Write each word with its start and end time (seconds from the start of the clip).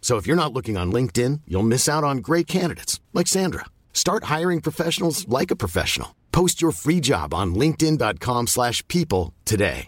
So 0.00 0.16
if 0.16 0.26
you're 0.26 0.34
not 0.34 0.52
looking 0.52 0.76
on 0.76 0.90
LinkedIn, 0.90 1.42
you'll 1.46 1.62
miss 1.62 1.88
out 1.88 2.02
on 2.02 2.18
great 2.18 2.48
candidates 2.48 2.98
like 3.12 3.28
Sandra. 3.28 3.66
Start 3.92 4.24
hiring 4.24 4.60
professionals 4.60 5.28
like 5.28 5.52
a 5.52 5.56
professional. 5.56 6.16
Post 6.32 6.60
your 6.60 6.72
free 6.72 7.00
job 7.00 7.32
on 7.32 7.54
linkedin.com/people 7.54 9.32
today. 9.44 9.86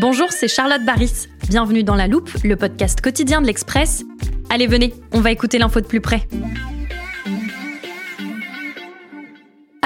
Bonjour, 0.00 0.30
c'est 0.30 0.46
Charlotte 0.46 0.84
Baris. 0.84 1.26
Bienvenue 1.48 1.82
dans 1.82 1.96
La 1.96 2.06
Loupe, 2.06 2.30
le 2.44 2.54
podcast 2.54 3.00
quotidien 3.00 3.40
de 3.40 3.48
l'Express. 3.48 4.04
Allez, 4.48 4.68
venez, 4.68 4.94
on 5.10 5.20
va 5.20 5.32
écouter 5.32 5.58
l'info 5.58 5.80
de 5.80 5.86
plus 5.86 6.00
près. 6.00 6.22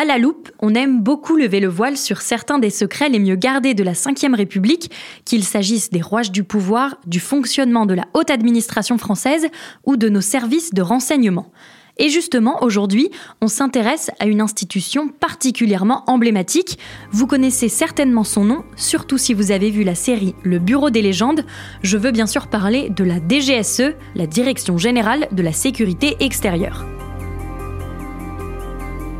À 0.02 0.04
la 0.04 0.18
loupe, 0.18 0.50
on 0.58 0.74
aime 0.74 1.00
beaucoup 1.00 1.36
lever 1.36 1.60
le 1.60 1.68
voile 1.68 1.96
sur 1.96 2.22
certains 2.22 2.58
des 2.58 2.70
secrets 2.70 3.08
les 3.08 3.20
mieux 3.20 3.36
gardés 3.36 3.72
de 3.72 3.84
la 3.84 3.92
Ve 3.92 4.34
République, 4.34 4.90
qu'il 5.24 5.44
s'agisse 5.44 5.90
des 5.90 6.00
rouages 6.00 6.32
du 6.32 6.42
pouvoir, 6.42 6.96
du 7.06 7.20
fonctionnement 7.20 7.86
de 7.86 7.94
la 7.94 8.06
haute 8.12 8.30
administration 8.30 8.98
française 8.98 9.46
ou 9.86 9.96
de 9.96 10.08
nos 10.08 10.20
services 10.20 10.74
de 10.74 10.82
renseignement. 10.82 11.52
Et 11.98 12.08
justement, 12.08 12.64
aujourd'hui, 12.64 13.12
on 13.40 13.46
s'intéresse 13.46 14.10
à 14.18 14.26
une 14.26 14.40
institution 14.40 15.06
particulièrement 15.06 16.02
emblématique. 16.08 16.80
Vous 17.12 17.28
connaissez 17.28 17.68
certainement 17.68 18.24
son 18.24 18.44
nom, 18.44 18.64
surtout 18.74 19.18
si 19.18 19.34
vous 19.34 19.52
avez 19.52 19.70
vu 19.70 19.84
la 19.84 19.94
série 19.94 20.34
Le 20.42 20.58
Bureau 20.58 20.90
des 20.90 21.02
légendes. 21.02 21.44
Je 21.84 21.96
veux 21.96 22.10
bien 22.10 22.26
sûr 22.26 22.48
parler 22.48 22.90
de 22.90 23.04
la 23.04 23.20
DGSE, 23.20 23.94
la 24.16 24.26
Direction 24.26 24.78
générale 24.78 25.28
de 25.30 25.42
la 25.44 25.52
sécurité 25.52 26.16
extérieure. 26.18 26.84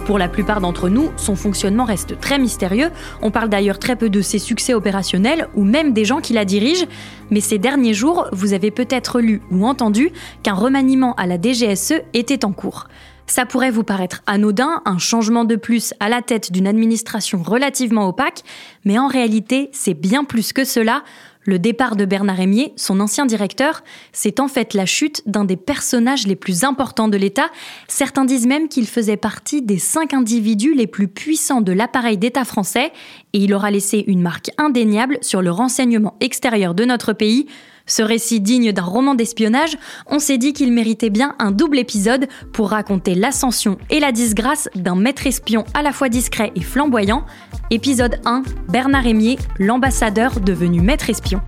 Pour 0.04 0.18
la 0.18 0.28
plupart 0.28 0.60
d'entre 0.60 0.88
nous, 0.88 1.10
son 1.16 1.36
fonctionnement 1.36 1.84
reste 1.84 2.18
très 2.18 2.38
mystérieux. 2.38 2.90
On 3.22 3.30
parle 3.30 3.48
d'ailleurs 3.48 3.78
très 3.78 3.94
peu 3.94 4.10
de 4.10 4.20
ses 4.20 4.40
succès 4.40 4.74
opérationnels 4.74 5.48
ou 5.54 5.62
même 5.62 5.92
des 5.92 6.04
gens 6.04 6.20
qui 6.20 6.32
la 6.32 6.44
dirigent. 6.44 6.86
Mais 7.30 7.40
ces 7.40 7.58
derniers 7.58 7.94
jours, 7.94 8.26
vous 8.32 8.52
avez 8.52 8.72
peut-être 8.72 9.20
lu 9.20 9.42
ou 9.52 9.64
entendu 9.64 10.10
qu'un 10.42 10.54
remaniement 10.54 11.14
à 11.14 11.26
la 11.26 11.40
DGSE 11.40 12.02
était 12.14 12.44
en 12.44 12.52
cours. 12.52 12.88
Ça 13.28 13.46
pourrait 13.46 13.70
vous 13.70 13.84
paraître 13.84 14.22
anodin, 14.26 14.82
un 14.84 14.98
changement 14.98 15.44
de 15.44 15.54
plus 15.56 15.94
à 16.00 16.08
la 16.08 16.20
tête 16.20 16.50
d'une 16.50 16.66
administration 16.66 17.42
relativement 17.42 18.08
opaque, 18.08 18.42
mais 18.84 18.98
en 18.98 19.06
réalité, 19.06 19.70
c'est 19.72 19.94
bien 19.94 20.24
plus 20.24 20.52
que 20.52 20.64
cela. 20.64 21.04
Le 21.44 21.58
départ 21.58 21.96
de 21.96 22.04
Bernard 22.04 22.36
Rémier, 22.36 22.72
son 22.76 23.00
ancien 23.00 23.26
directeur, 23.26 23.82
c'est 24.12 24.38
en 24.38 24.46
fait 24.46 24.74
la 24.74 24.86
chute 24.86 25.22
d'un 25.26 25.44
des 25.44 25.56
personnages 25.56 26.26
les 26.26 26.36
plus 26.36 26.62
importants 26.62 27.08
de 27.08 27.16
l'État. 27.16 27.50
Certains 27.88 28.24
disent 28.24 28.46
même 28.46 28.68
qu'il 28.68 28.86
faisait 28.86 29.16
partie 29.16 29.60
des 29.60 29.78
cinq 29.78 30.14
individus 30.14 30.74
les 30.74 30.86
plus 30.86 31.08
puissants 31.08 31.60
de 31.60 31.72
l'appareil 31.72 32.16
d'État 32.16 32.44
français 32.44 32.92
et 33.32 33.38
il 33.38 33.54
aura 33.54 33.72
laissé 33.72 34.04
une 34.06 34.22
marque 34.22 34.50
indéniable 34.56 35.18
sur 35.20 35.42
le 35.42 35.50
renseignement 35.50 36.14
extérieur 36.20 36.74
de 36.74 36.84
notre 36.84 37.12
pays. 37.12 37.46
Ce 37.86 38.02
récit 38.02 38.40
digne 38.40 38.72
d'un 38.72 38.82
roman 38.82 39.14
d'espionnage, 39.14 39.76
on 40.06 40.20
s'est 40.20 40.38
dit 40.38 40.52
qu'il 40.52 40.72
méritait 40.72 41.10
bien 41.10 41.34
un 41.40 41.50
double 41.50 41.78
épisode 41.78 42.28
pour 42.52 42.70
raconter 42.70 43.16
l'ascension 43.16 43.78
et 43.90 43.98
la 43.98 44.12
disgrâce 44.12 44.68
d'un 44.76 44.94
maître 44.94 45.26
espion 45.26 45.64
à 45.74 45.82
la 45.82 45.92
fois 45.92 46.08
discret 46.08 46.52
et 46.54 46.62
flamboyant. 46.62 47.24
Épisode 47.72 48.20
1, 48.26 48.42
Bernard 48.68 49.04
Rémier, 49.04 49.38
l'ambassadeur 49.58 50.40
devenu 50.40 50.82
maître 50.82 51.08
espion. 51.08 51.40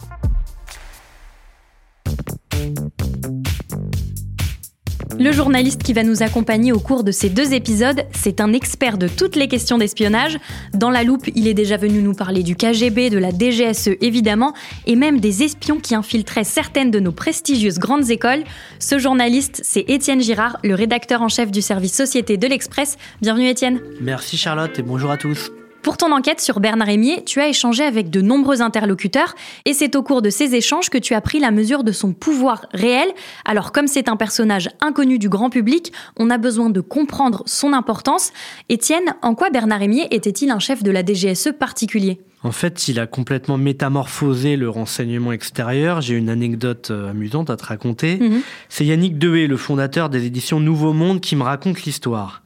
Le 5.20 5.32
journaliste 5.32 5.82
qui 5.82 5.92
va 5.92 6.02
nous 6.02 6.22
accompagner 6.22 6.72
au 6.72 6.78
cours 6.78 7.04
de 7.04 7.12
ces 7.12 7.28
deux 7.28 7.52
épisodes, 7.52 8.06
c'est 8.12 8.40
un 8.40 8.54
expert 8.54 8.96
de 8.96 9.06
toutes 9.06 9.36
les 9.36 9.48
questions 9.48 9.76
d'espionnage. 9.76 10.38
Dans 10.72 10.88
la 10.88 11.04
loupe, 11.04 11.28
il 11.34 11.46
est 11.46 11.52
déjà 11.52 11.76
venu 11.76 12.00
nous 12.00 12.14
parler 12.14 12.42
du 12.42 12.56
KGB, 12.56 13.10
de 13.10 13.18
la 13.18 13.30
DGSE 13.30 13.90
évidemment, 14.00 14.54
et 14.86 14.96
même 14.96 15.20
des 15.20 15.42
espions 15.42 15.78
qui 15.78 15.94
infiltraient 15.94 16.42
certaines 16.42 16.90
de 16.90 17.00
nos 17.00 17.12
prestigieuses 17.12 17.78
grandes 17.78 18.10
écoles. 18.10 18.44
Ce 18.78 18.98
journaliste, 18.98 19.60
c'est 19.62 19.84
Étienne 19.88 20.22
Girard, 20.22 20.56
le 20.64 20.74
rédacteur 20.74 21.20
en 21.20 21.28
chef 21.28 21.50
du 21.50 21.60
service 21.60 21.92
Société 21.94 22.38
de 22.38 22.46
l'Express. 22.46 22.96
Bienvenue 23.20 23.50
Étienne. 23.50 23.80
Merci 24.00 24.38
Charlotte 24.38 24.78
et 24.78 24.82
bonjour 24.82 25.10
à 25.10 25.18
tous. 25.18 25.50
Pour 25.84 25.98
ton 25.98 26.12
enquête 26.12 26.40
sur 26.40 26.60
Bernard 26.60 26.88
Rémier, 26.88 27.24
tu 27.26 27.42
as 27.42 27.48
échangé 27.48 27.84
avec 27.84 28.08
de 28.08 28.22
nombreux 28.22 28.62
interlocuteurs 28.62 29.34
et 29.66 29.74
c'est 29.74 29.96
au 29.96 30.02
cours 30.02 30.22
de 30.22 30.30
ces 30.30 30.54
échanges 30.54 30.88
que 30.88 30.96
tu 30.96 31.12
as 31.12 31.20
pris 31.20 31.40
la 31.40 31.50
mesure 31.50 31.84
de 31.84 31.92
son 31.92 32.14
pouvoir 32.14 32.64
réel. 32.72 33.06
Alors 33.44 33.70
comme 33.70 33.86
c'est 33.86 34.08
un 34.08 34.16
personnage 34.16 34.70
inconnu 34.80 35.18
du 35.18 35.28
grand 35.28 35.50
public, 35.50 35.92
on 36.16 36.30
a 36.30 36.38
besoin 36.38 36.70
de 36.70 36.80
comprendre 36.80 37.42
son 37.44 37.74
importance. 37.74 38.32
Étienne, 38.70 39.14
en 39.20 39.34
quoi 39.34 39.50
Bernard 39.50 39.80
Rémier 39.80 40.08
était-il 40.10 40.50
un 40.50 40.58
chef 40.58 40.82
de 40.82 40.90
la 40.90 41.04
DGSE 41.04 41.50
particulier? 41.58 42.18
En 42.42 42.52
fait, 42.52 42.88
il 42.88 42.98
a 42.98 43.06
complètement 43.06 43.58
métamorphosé 43.58 44.56
le 44.56 44.70
renseignement 44.70 45.32
extérieur. 45.32 46.00
J'ai 46.00 46.14
une 46.14 46.30
anecdote 46.30 46.92
euh, 46.92 47.10
amusante 47.10 47.50
à 47.50 47.56
te 47.56 47.64
raconter. 47.66 48.16
Mhm. 48.16 48.40
C'est 48.70 48.86
Yannick 48.86 49.18
Dehé, 49.18 49.46
le 49.46 49.58
fondateur 49.58 50.08
des 50.08 50.24
éditions 50.24 50.60
Nouveau 50.60 50.94
Monde, 50.94 51.20
qui 51.20 51.36
me 51.36 51.42
raconte 51.42 51.82
l'histoire. 51.82 52.42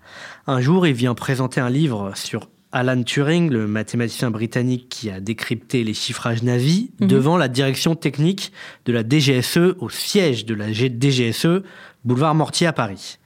Un 0.49 0.61
jour, 0.61 0.89
il 0.89 0.95
vient 0.95 1.15
présenter 1.15 1.61
un 1.61 1.71
livre 1.71 2.11
sur 2.17 2.49
Alan 2.71 3.03
Turing, 3.03 3.51
le 3.51 3.67
mathématicien 3.67 4.31
britannique 4.31 4.89
qui 4.91 5.11
a 5.11 5.21
décrypté 5.21 5.85
les 5.85 5.95
chiffrages 5.95 6.43
nazis, 6.43 6.89
Mhm. 7.01 7.09
devant 7.09 7.37
la 7.39 7.49
direction 7.49 7.95
technique 7.95 8.53
de 8.85 8.93
la 8.93 9.03
DGSE 9.03 9.75
au 9.79 9.89
siège 9.89 10.45
de 10.45 10.55
la 10.55 10.71
DGSE, 10.73 11.63
boulevard 12.05 12.35
Mortier 12.35 12.67
à 12.67 12.73
Paris. 12.73 13.19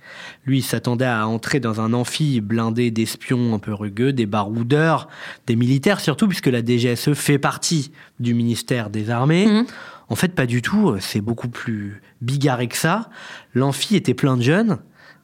Lui 0.44 0.62
s'attendait 0.62 1.06
à 1.06 1.26
entrer 1.26 1.58
dans 1.58 1.80
un 1.80 1.92
amphi 1.92 2.40
blindé 2.40 2.90
d'espions 2.90 3.54
un 3.54 3.58
peu 3.58 3.72
rugueux, 3.72 4.12
des 4.12 4.26
baroudeurs, 4.26 5.08
des 5.46 5.56
militaires 5.56 6.00
surtout, 6.00 6.28
puisque 6.28 6.46
la 6.48 6.62
DGSE 6.64 7.14
fait 7.14 7.38
partie 7.38 7.90
du 8.20 8.34
ministère 8.34 8.90
des 8.90 9.10
Armées. 9.10 9.46
Mhm. 9.46 9.66
En 10.08 10.14
fait, 10.14 10.34
pas 10.34 10.46
du 10.46 10.60
tout, 10.62 10.94
c'est 11.00 11.22
beaucoup 11.22 11.48
plus 11.48 12.02
bigarré 12.20 12.68
que 12.68 12.76
ça. 12.76 13.08
L'amphi 13.54 13.96
était 13.96 14.12
plein 14.14 14.36
de 14.36 14.42
jeunes, 14.42 14.78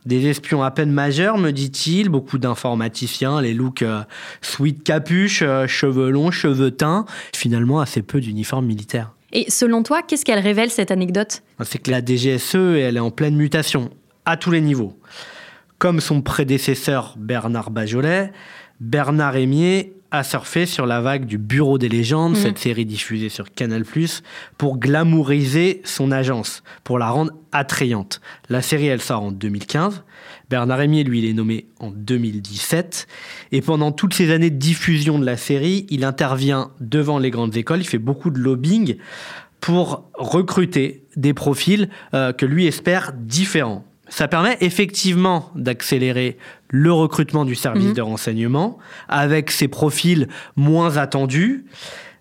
des 0.08 0.26
espions 0.26 0.62
à 0.62 0.70
peine 0.70 0.90
majeurs, 0.90 1.36
me 1.36 1.50
dit-il, 1.50 2.08
beaucoup 2.08 2.38
d'informaticiens, 2.38 3.42
les 3.42 3.52
looks 3.52 3.82
euh, 3.82 4.00
sweat 4.40 4.82
capuche, 4.82 5.42
euh, 5.42 5.66
cheveux 5.66 6.10
longs, 6.10 6.30
cheveux 6.30 6.70
teints, 6.70 7.04
finalement 7.36 7.80
assez 7.80 8.00
peu 8.00 8.20
d'uniformes 8.20 8.64
militaires. 8.64 9.12
Et 9.32 9.50
selon 9.50 9.82
toi, 9.82 10.00
qu'est-ce 10.00 10.24
qu'elle 10.24 10.38
révèle 10.38 10.70
cette 10.70 10.90
anecdote? 10.90 11.42
C'est 11.62 11.78
que 11.78 11.90
la 11.90 12.00
DGSE, 12.00 12.54
elle 12.54 12.96
est 12.96 13.00
en 13.00 13.10
pleine 13.10 13.36
mutation, 13.36 13.90
à 14.24 14.38
tous 14.38 14.50
les 14.50 14.62
niveaux. 14.62 14.98
Comme 15.76 16.00
son 16.00 16.22
prédécesseur 16.22 17.14
Bernard 17.18 17.70
Bajolet, 17.70 18.32
Bernard 18.80 19.34
Rémier 19.34 19.92
a 20.10 20.22
surfé 20.24 20.64
sur 20.66 20.86
la 20.86 21.00
vague 21.00 21.26
du 21.26 21.36
Bureau 21.38 21.76
des 21.78 21.88
légendes, 21.88 22.32
Mhm. 22.32 22.42
cette 22.42 22.58
série 22.58 22.86
diffusée 22.86 23.28
sur 23.28 23.52
Canal+, 23.52 23.84
pour 24.56 24.78
glamouriser 24.78 25.80
son 25.84 26.10
agence, 26.10 26.62
pour 26.84 26.98
la 26.98 27.10
rendre 27.10 27.32
attrayante. 27.52 28.20
La 28.48 28.62
série, 28.62 28.86
elle 28.86 29.00
sort 29.02 29.22
en 29.22 29.32
2015. 29.32 30.02
Bernard 30.50 30.78
Rémier, 30.78 31.04
lui, 31.04 31.18
il 31.18 31.24
est 31.26 31.34
nommé 31.34 31.66
en 31.78 31.90
2017. 31.90 33.06
Et 33.52 33.60
pendant 33.60 33.92
toutes 33.92 34.14
ces 34.14 34.30
années 34.30 34.50
de 34.50 34.56
diffusion 34.56 35.18
de 35.18 35.26
la 35.26 35.36
série, 35.36 35.86
il 35.90 36.04
intervient 36.04 36.70
devant 36.80 37.18
les 37.18 37.30
grandes 37.30 37.56
écoles, 37.56 37.80
il 37.80 37.86
fait 37.86 37.98
beaucoup 37.98 38.30
de 38.30 38.38
lobbying 38.38 38.96
pour 39.60 40.08
recruter 40.14 41.04
des 41.16 41.34
profils 41.34 41.88
euh, 42.14 42.32
que 42.32 42.46
lui 42.46 42.66
espère 42.66 43.12
différents. 43.12 43.84
Ça 44.08 44.26
permet 44.28 44.56
effectivement 44.60 45.50
d'accélérer 45.54 46.38
le 46.70 46.92
recrutement 46.92 47.44
du 47.44 47.54
service 47.54 47.86
Mhm. 47.86 47.92
de 47.94 48.02
renseignement 48.02 48.78
avec 49.08 49.50
ces 49.50 49.68
profils 49.68 50.28
moins 50.56 50.96
attendus. 50.96 51.64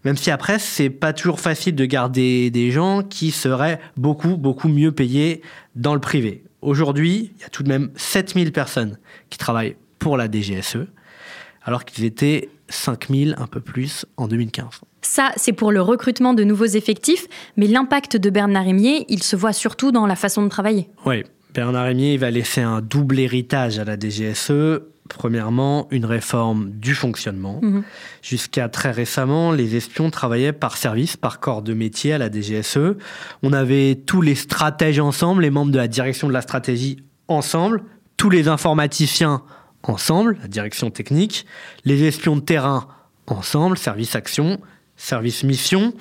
Même 0.05 0.15
si 0.15 0.31
après, 0.31 0.57
c'est 0.59 0.89
pas 0.89 1.11
toujours 1.11 1.39
facile 1.39 1.75
de 1.75 1.85
garder 1.85 2.49
des 2.49 2.71
gens 2.71 3.01
qui 3.03 3.31
seraient 3.31 3.79
beaucoup, 3.97 4.37
beaucoup 4.37 4.69
mieux 4.69 4.91
payés 4.91 5.41
dans 5.75 5.93
le 5.93 5.99
privé. 5.99 6.43
Aujourd'hui, 6.61 7.31
il 7.35 7.41
y 7.41 7.45
a 7.45 7.49
tout 7.49 7.63
de 7.63 7.69
même 7.69 7.91
7000 7.95 8.51
personnes 8.51 8.97
qui 9.29 9.37
travaillent 9.37 9.75
pour 9.99 10.15
la 10.15 10.27
DGSE, 10.31 10.87
alors 11.63 11.83
qu'ils 11.83 12.05
étaient 12.05 12.49
5000 12.69 13.35
un 13.37 13.47
peu 13.47 13.59
plus 13.59 14.05
en 14.17 14.27
2015. 14.27 14.65
Ça, 15.01 15.31
c'est 15.35 15.53
pour 15.53 15.71
le 15.71 15.81
recrutement 15.81 16.33
de 16.33 16.43
nouveaux 16.43 16.65
effectifs, 16.65 17.27
mais 17.57 17.67
l'impact 17.67 18.17
de 18.17 18.29
Bernard 18.29 18.65
Rémier, 18.65 19.05
il 19.09 19.23
se 19.23 19.35
voit 19.35 19.53
surtout 19.53 19.91
dans 19.91 20.05
la 20.05 20.15
façon 20.15 20.43
de 20.43 20.49
travailler. 20.49 20.89
Oui, 21.05 21.23
Bernard 21.57 21.85
Rémier 21.85 22.17
va 22.17 22.29
laisser 22.29 22.61
un 22.61 22.81
double 22.81 23.17
héritage 23.17 23.79
à 23.79 23.83
la 23.83 23.97
DGSE. 23.99 24.79
Premièrement, 25.09 25.87
une 25.89 26.05
réforme 26.05 26.69
du 26.69 26.93
fonctionnement. 26.93 27.61
Mhm. 27.63 27.83
Jusqu'à 28.21 28.69
très 28.69 28.91
récemment, 28.91 29.51
les 29.51 29.75
espions 29.75 30.11
travaillaient 30.11 30.53
par 30.53 30.77
service, 30.77 31.17
par 31.17 31.39
corps 31.39 31.63
de 31.63 31.73
métier 31.73 32.13
à 32.13 32.19
la 32.19 32.29
DGSE. 32.31 32.95
On 33.41 33.53
avait 33.53 33.95
tous 33.95 34.21
les 34.21 34.35
stratèges 34.35 34.99
ensemble, 34.99 35.41
les 35.41 35.49
membres 35.49 35.71
de 35.71 35.79
la 35.79 35.87
direction 35.87 36.27
de 36.27 36.33
la 36.33 36.41
stratégie 36.41 36.97
ensemble, 37.27 37.81
tous 38.17 38.29
les 38.29 38.47
informaticiens 38.47 39.41
ensemble, 39.81 40.37
la 40.43 40.47
direction 40.47 40.91
technique, 40.91 41.47
les 41.85 42.03
espions 42.03 42.35
de 42.35 42.41
terrain 42.41 42.87
ensemble, 43.25 43.79
service 43.79 44.15
action, 44.15 44.61
service 44.95 45.43
mission, 45.43 45.95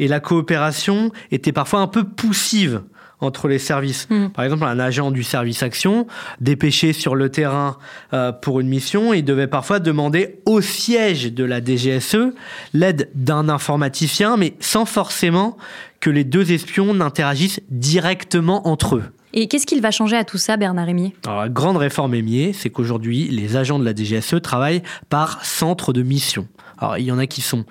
et 0.00 0.08
la 0.08 0.18
coopération 0.18 1.12
était 1.30 1.52
parfois 1.52 1.78
un 1.78 1.86
peu 1.86 2.02
poussive 2.02 2.82
entre 3.20 3.48
les 3.48 3.58
services. 3.58 4.08
Mm. 4.10 4.28
Par 4.28 4.44
exemple, 4.44 4.64
un 4.64 4.78
agent 4.78 5.10
du 5.10 5.22
service 5.22 5.62
action, 5.62 6.06
dépêché 6.40 6.92
sur 6.92 7.14
le 7.14 7.30
terrain 7.30 7.78
euh, 8.12 8.32
pour 8.32 8.60
une 8.60 8.68
mission, 8.68 9.14
il 9.14 9.24
devait 9.24 9.46
parfois 9.46 9.78
demander 9.78 10.38
au 10.44 10.60
siège 10.60 11.32
de 11.32 11.44
la 11.44 11.64
DGSE 11.64 12.32
l'aide 12.74 13.10
d'un 13.14 13.48
informaticien, 13.48 14.36
mais 14.36 14.54
sans 14.60 14.84
forcément 14.84 15.56
que 16.00 16.10
les 16.10 16.24
deux 16.24 16.52
espions 16.52 16.94
n'interagissent 16.94 17.60
directement 17.70 18.68
entre 18.68 18.96
eux. 18.96 19.04
Et 19.32 19.48
qu'est-ce 19.48 19.66
qu'il 19.66 19.82
va 19.82 19.90
changer 19.90 20.16
à 20.16 20.24
tout 20.24 20.38
ça, 20.38 20.56
Bernard 20.56 20.86
Rémier 20.86 21.14
Alors, 21.26 21.40
la 21.40 21.48
grande 21.48 21.76
réforme 21.76 22.14
émier, 22.14 22.52
c'est 22.52 22.70
qu'aujourd'hui, 22.70 23.28
les 23.28 23.56
agents 23.56 23.78
de 23.78 23.84
la 23.84 23.94
DGSE 23.94 24.40
travaillent 24.42 24.82
par 25.10 25.44
centre 25.44 25.92
de 25.92 26.02
mission. 26.02 26.48
Alors, 26.78 26.96
il 26.96 27.04
y 27.04 27.12
en 27.12 27.18
a 27.18 27.26
qui 27.26 27.42
sont 27.42 27.64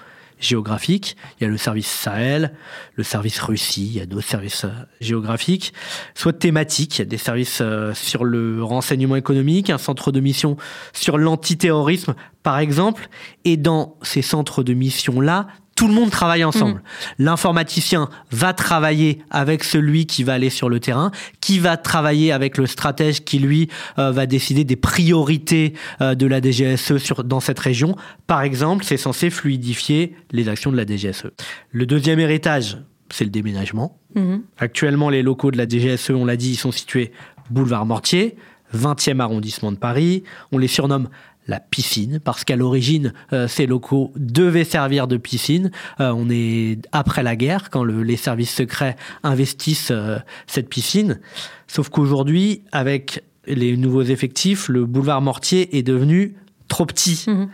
il 0.52 1.42
y 1.42 1.46
a 1.46 1.48
le 1.48 1.58
service 1.58 1.88
Sahel, 1.88 2.54
le 2.96 3.04
service 3.04 3.40
Russie, 3.40 3.88
il 3.88 3.94
y 3.94 4.02
a 4.02 4.06
d'autres 4.06 4.28
services 4.28 4.66
euh, 4.66 4.72
géographiques, 5.02 5.74
soit 6.14 6.34
thématiques, 6.34 6.98
il 6.98 7.00
y 7.00 7.02
a 7.04 7.06
des 7.06 7.18
services 7.18 7.60
euh, 7.62 7.94
sur 7.94 8.24
le 8.24 8.64
renseignement 8.64 9.16
économique, 9.16 9.70
un 9.70 9.78
centre 9.78 10.12
de 10.12 10.20
mission 10.20 10.58
sur 10.94 11.18
l'antiterrorisme, 11.18 12.16
par 12.44 12.60
exemple, 12.60 13.10
et 13.44 13.58
dans 13.58 13.98
ces 14.02 14.22
centres 14.22 14.64
de 14.64 14.74
mission-là, 14.74 15.48
tout 15.76 15.90
le 15.90 15.94
monde 15.94 16.10
travaille 16.10 16.46
ensemble. 16.46 16.82
L'informaticien 17.20 18.10
va 18.32 18.54
travailler 18.54 19.22
avec 19.30 19.66
celui 19.66 20.06
qui 20.06 20.24
va 20.24 20.34
aller 20.34 20.50
sur 20.50 20.70
le 20.70 20.80
terrain, 20.80 21.12
qui 21.42 21.60
va 21.60 21.76
travailler 21.76 22.32
avec 22.32 22.58
le 22.58 22.66
stratège 22.66 23.26
qui, 23.26 23.40
lui, 23.40 23.70
euh, 24.00 24.12
va 24.12 24.26
décider 24.26 24.64
des 24.64 24.78
priorités 24.78 25.74
euh, 26.00 26.16
de 26.16 26.26
la 26.28 26.42
DGSE 26.42 26.98
sur, 26.98 27.26
dans 27.26 27.42
cette 27.42 27.60
région. 27.60 27.98
Par 28.26 28.42
exemple, 28.42 28.86
c'est 28.86 28.96
censé 28.96 29.30
fluidifier 29.30 30.16
les 30.32 30.48
actions 30.48 30.72
de 30.72 30.78
la 30.78 30.86
DGSE. 30.86 31.28
Le 31.72 31.86
deuxième 31.86 32.22
héritage, 32.22 32.78
c'est 33.10 33.26
le 33.26 33.30
déménagement. 33.30 34.00
Mhm. 34.16 34.44
Actuellement, 34.58 35.10
les 35.10 35.24
locaux 35.24 35.52
de 35.52 35.58
la 35.58 35.68
DGSE, 35.68 36.12
on 36.12 36.24
l'a 36.24 36.38
dit, 36.38 36.52
ils 36.52 36.58
sont 36.58 36.72
situés 36.72 37.12
boulevard 37.50 37.86
Mortier, 37.86 38.38
20e 38.74 39.20
arrondissement 39.20 39.74
de 39.74 39.78
Paris. 39.78 40.24
On 40.54 40.58
les 40.58 40.68
surnomme 40.68 41.10
la 41.48 41.60
piscine, 41.60 42.20
parce 42.24 42.44
qu'à 42.44 42.56
l'origine, 42.56 43.14
euh, 43.34 43.48
ces 43.48 43.68
locaux 43.68 44.12
devaient 44.16 44.64
servir 44.64 45.08
de 45.08 45.18
piscine. 45.18 45.72
Euh, 46.00 46.12
on 46.16 46.28
est 46.30 46.80
après 46.92 47.22
la 47.24 47.36
guerre, 47.36 47.70
quand 47.70 47.84
le- 47.84 48.02
les 48.04 48.18
services 48.18 48.54
secrets 48.54 48.96
investissent 49.24 49.92
euh, 49.92 50.18
cette 50.48 50.70
piscine. 50.70 51.20
Sauf 51.68 51.90
qu'aujourd'hui, 51.90 52.64
avec 52.72 53.24
les 53.48 53.78
nouveaux 53.78 54.02
effectifs, 54.04 54.70
le 54.70 54.86
boulevard 54.86 55.22
Mortier 55.22 55.78
est 55.78 55.84
devenu 55.84 56.36
trop 56.68 56.86
petit. 56.88 57.26
Mhm. 57.28 57.50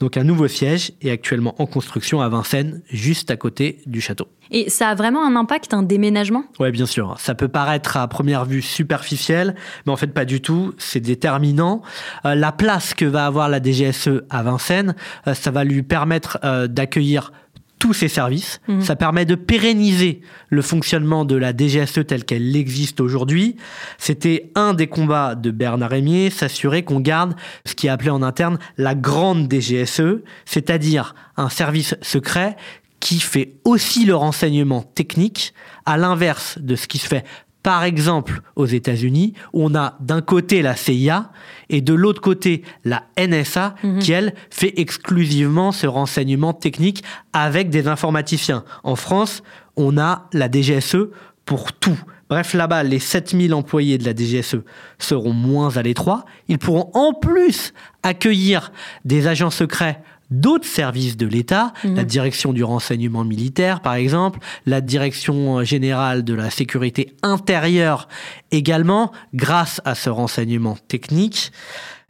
Donc 0.00 0.16
un 0.16 0.24
nouveau 0.24 0.48
siège 0.48 0.92
est 1.02 1.10
actuellement 1.10 1.54
en 1.58 1.66
construction 1.66 2.22
à 2.22 2.28
Vincennes, 2.30 2.82
juste 2.90 3.30
à 3.30 3.36
côté 3.36 3.80
du 3.84 4.00
château. 4.00 4.28
Et 4.50 4.70
ça 4.70 4.88
a 4.88 4.94
vraiment 4.94 5.24
un 5.24 5.36
impact, 5.36 5.74
un 5.74 5.82
déménagement? 5.82 6.44
Ouais, 6.58 6.72
bien 6.72 6.86
sûr. 6.86 7.14
Ça 7.18 7.34
peut 7.34 7.48
paraître 7.48 7.98
à 7.98 8.08
première 8.08 8.46
vue 8.46 8.62
superficiel, 8.62 9.54
mais 9.86 9.92
en 9.92 9.96
fait 9.96 10.08
pas 10.08 10.24
du 10.24 10.40
tout. 10.40 10.72
C'est 10.78 11.00
déterminant. 11.00 11.82
Euh, 12.24 12.34
la 12.34 12.50
place 12.50 12.94
que 12.94 13.04
va 13.04 13.26
avoir 13.26 13.50
la 13.50 13.62
DGSE 13.62 14.22
à 14.30 14.42
Vincennes, 14.42 14.94
euh, 15.26 15.34
ça 15.34 15.50
va 15.50 15.64
lui 15.64 15.82
permettre 15.82 16.38
euh, 16.44 16.66
d'accueillir 16.66 17.32
tous 17.80 17.94
ses 17.94 18.08
services. 18.08 18.60
Mhm. 18.68 18.82
Ça 18.82 18.94
permet 18.94 19.24
de 19.24 19.34
pérenniser 19.34 20.20
le 20.50 20.62
fonctionnement 20.62 21.24
de 21.24 21.34
la 21.34 21.52
DGSE 21.56 22.06
telle 22.06 22.24
qu'elle 22.24 22.54
existe 22.54 23.00
aujourd'hui. 23.00 23.56
C'était 23.98 24.52
un 24.54 24.74
des 24.74 24.86
combats 24.86 25.34
de 25.34 25.50
Bernard 25.50 25.90
Rémier, 25.90 26.30
s'assurer 26.30 26.84
qu'on 26.84 27.00
garde 27.00 27.34
ce 27.64 27.74
qui 27.74 27.88
est 27.88 27.90
appelé 27.90 28.10
en 28.10 28.22
interne 28.22 28.58
la 28.76 28.94
grande 28.94 29.52
DGSE, 29.52 30.20
c'est-à-dire 30.44 31.16
un 31.36 31.48
service 31.48 31.96
secret 32.02 32.56
qui 33.00 33.18
fait 33.18 33.54
aussi 33.64 34.04
le 34.04 34.14
renseignement 34.14 34.82
technique, 34.82 35.54
à 35.86 35.96
l'inverse 35.96 36.58
de 36.60 36.76
ce 36.76 36.86
qui 36.86 36.98
se 36.98 37.08
fait 37.08 37.24
par 37.62 37.84
exemple 37.84 38.40
aux 38.56 38.66
États-Unis, 38.66 39.34
on 39.52 39.74
a 39.74 39.96
d'un 40.00 40.22
côté 40.22 40.62
la 40.62 40.76
CIA 40.76 41.30
et 41.68 41.80
de 41.80 41.94
l'autre 41.94 42.20
côté 42.20 42.62
la 42.84 43.04
NSA, 43.18 43.74
qui 44.00 44.12
elle 44.12 44.34
fait 44.50 44.74
exclusivement 44.78 45.72
ce 45.72 45.86
renseignement 45.86 46.52
technique 46.52 47.04
avec 47.32 47.70
des 47.70 47.86
informaticiens. 47.88 48.64
En 48.82 48.96
France, 48.96 49.42
on 49.76 49.98
a 49.98 50.28
la 50.32 50.50
DGSE 50.50 51.08
pour 51.44 51.72
tout. 51.72 51.98
Bref, 52.28 52.54
là-bas, 52.54 52.84
les 52.84 53.00
7000 53.00 53.54
employés 53.54 53.98
de 53.98 54.04
la 54.04 54.14
DGSE 54.14 54.58
seront 54.98 55.32
moins 55.32 55.76
à 55.76 55.82
l'étroit. 55.82 56.24
Ils 56.46 56.58
pourront 56.58 56.90
en 56.94 57.12
plus 57.12 57.74
accueillir 58.04 58.72
des 59.04 59.26
agents 59.26 59.50
secrets 59.50 60.00
d'autres 60.30 60.66
services 60.66 61.16
de 61.16 61.26
l'État, 61.26 61.72
la 61.84 62.04
direction 62.04 62.52
du 62.52 62.64
renseignement 62.64 63.24
militaire 63.24 63.80
par 63.80 63.94
exemple, 63.94 64.38
la 64.66 64.80
direction 64.80 65.64
générale 65.64 66.24
de 66.24 66.34
la 66.34 66.50
sécurité 66.50 67.14
intérieure 67.22 68.08
également, 68.50 69.12
grâce 69.34 69.80
à 69.84 69.94
ce 69.94 70.10
renseignement 70.10 70.76
technique. 70.88 71.52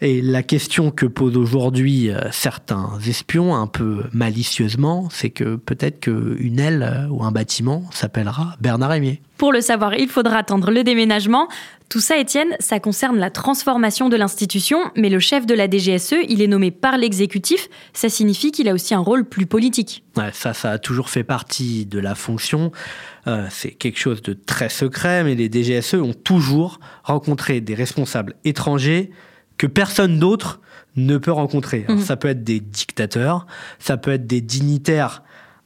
Et 0.02 0.22
la 0.22 0.42
question 0.42 0.90
que 0.90 1.04
posent 1.04 1.36
aujourd'hui 1.36 2.10
euh, 2.10 2.20
certains 2.32 2.98
espions, 3.06 3.54
un 3.54 3.66
peu 3.66 4.04
malicieusement, 4.12 5.08
c'est 5.10 5.28
que 5.28 5.56
peut-être 5.56 6.00
qu'une 6.00 6.58
aile 6.58 6.82
euh, 6.82 7.08
ou 7.08 7.22
un 7.22 7.32
bâtiment 7.32 7.84
s'appellera 7.92 8.56
Bernard 8.60 8.90
Rémier. 8.90 9.20
Pour 9.36 9.52
le 9.52 9.60
savoir, 9.60 9.94
il 9.94 10.08
faudra 10.08 10.38
attendre 10.38 10.70
le 10.70 10.84
déménagement. 10.84 11.48
Tout 11.90 12.00
ça, 12.00 12.16
Étienne, 12.16 12.56
ça 12.60 12.80
concerne 12.80 13.18
la 13.18 13.30
transformation 13.30 14.08
de 14.08 14.16
l'institution, 14.16 14.78
mais 14.96 15.10
le 15.10 15.18
chef 15.18 15.44
de 15.44 15.54
la 15.54 15.68
DGSE, 15.68 16.14
il 16.28 16.40
est 16.40 16.46
nommé 16.46 16.70
par 16.70 16.96
l'exécutif. 16.96 17.68
Ça 17.92 18.08
signifie 18.08 18.52
qu'il 18.52 18.68
a 18.68 18.72
aussi 18.72 18.94
un 18.94 19.00
rôle 19.00 19.26
plus 19.26 19.46
politique. 19.46 20.02
Ouais, 20.16 20.30
ça, 20.32 20.54
ça 20.54 20.70
a 20.70 20.78
toujours 20.78 21.10
fait 21.10 21.24
partie 21.24 21.84
de 21.84 21.98
la 21.98 22.14
fonction. 22.14 22.72
Euh, 23.26 23.46
c'est 23.50 23.72
quelque 23.72 23.98
chose 23.98 24.22
de 24.22 24.32
très 24.32 24.70
secret, 24.70 25.24
mais 25.24 25.34
les 25.34 25.50
DGSE 25.50 25.94
ont 25.94 26.14
toujours 26.14 26.80
rencontré 27.02 27.60
des 27.60 27.74
responsables 27.74 28.34
étrangers 28.44 29.10
que 29.60 29.66
personne 29.66 30.18
d'autre 30.18 30.62
ne 30.96 31.18
peut 31.18 31.32
rencontrer. 31.32 31.84
Alors, 31.86 32.00
Ça 32.00 32.16
peut 32.16 32.28
être 32.28 32.42
des 32.42 32.60
dictateurs, 32.60 33.46
ça 33.78 33.98
peut 33.98 34.10
être 34.12 34.26
des 34.26 34.40
dignitaires 34.40 35.22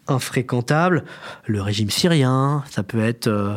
infréquentables, 0.08 1.04
le 1.46 1.62
régime 1.62 1.90
syrien, 1.90 2.64
ça 2.68 2.82
peut 2.82 3.04
être 3.04 3.28
euh, 3.28 3.54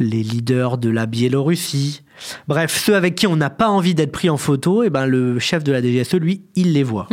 les 0.00 0.24
leaders 0.24 0.78
de 0.78 0.90
la 0.90 1.06
Biélorussie. 1.06 2.02
Bref, 2.48 2.76
ceux 2.76 2.96
avec 2.96 3.14
qui 3.14 3.28
on 3.28 3.36
n'a 3.36 3.48
pas 3.48 3.68
envie 3.68 3.94
d'être 3.94 4.10
pris 4.10 4.28
en 4.28 4.36
photo, 4.36 4.82
et 4.82 4.90
ben 4.90 5.06
le 5.06 5.38
chef 5.38 5.62
de 5.62 5.70
la 5.70 5.80
DGSE, 5.80 6.14
lui, 6.14 6.42
il 6.56 6.72
les 6.72 6.82
voit. 6.82 7.06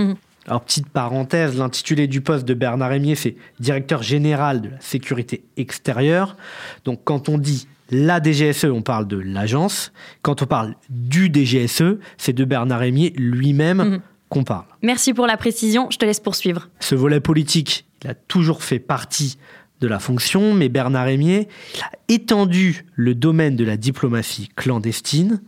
Alors, 0.47 0.61
petite 0.61 0.89
parenthèse, 0.89 1.57
l'intitulé 1.57 2.07
du 2.07 2.21
poste 2.21 2.45
de 2.45 2.53
Bernard 2.53 2.89
Rémier, 2.89 3.15
c'est 3.15 3.35
directeur 3.59 4.03
général 4.03 4.61
de 4.61 4.69
la 4.69 4.81
sécurité 4.81 5.45
extérieure. 5.55 6.35
Donc, 6.83 7.01
quand 7.03 7.29
on 7.29 7.37
dit 7.37 7.67
la 7.89 8.21
DGSE, 8.21 8.65
on 8.65 8.81
parle 8.81 9.07
de 9.07 9.17
l'agence. 9.17 9.93
Quand 10.21 10.41
on 10.41 10.45
parle 10.45 10.75
du 10.89 11.31
DGSE, 11.31 11.97
c'est 12.17 12.33
de 12.33 12.43
Bernard 12.43 12.79
Rémier 12.79 13.13
lui-même 13.15 14.01
qu'on 14.29 14.43
parle. 14.43 14.65
Merci 14.81 15.13
pour 15.13 15.27
la 15.27 15.37
précision, 15.37 15.87
je 15.91 15.97
te 15.97 16.05
laisse 16.05 16.19
poursuivre. 16.19 16.69
Ce 16.79 16.95
volet 16.95 17.19
politique, 17.19 17.85
il 18.03 18.09
a 18.09 18.15
toujours 18.15 18.63
fait 18.63 18.79
partie 18.79 19.37
de 19.79 19.87
la 19.87 19.99
fonction, 19.99 20.53
mais 20.53 20.69
Bernard 20.69 21.05
Rémier 21.05 21.47
il 21.75 21.81
a 21.81 21.91
étendu 22.07 22.85
le 22.95 23.15
domaine 23.15 23.55
de 23.55 23.63
la 23.63 23.77
diplomatie 23.77 24.49
clandestine. 24.55 25.41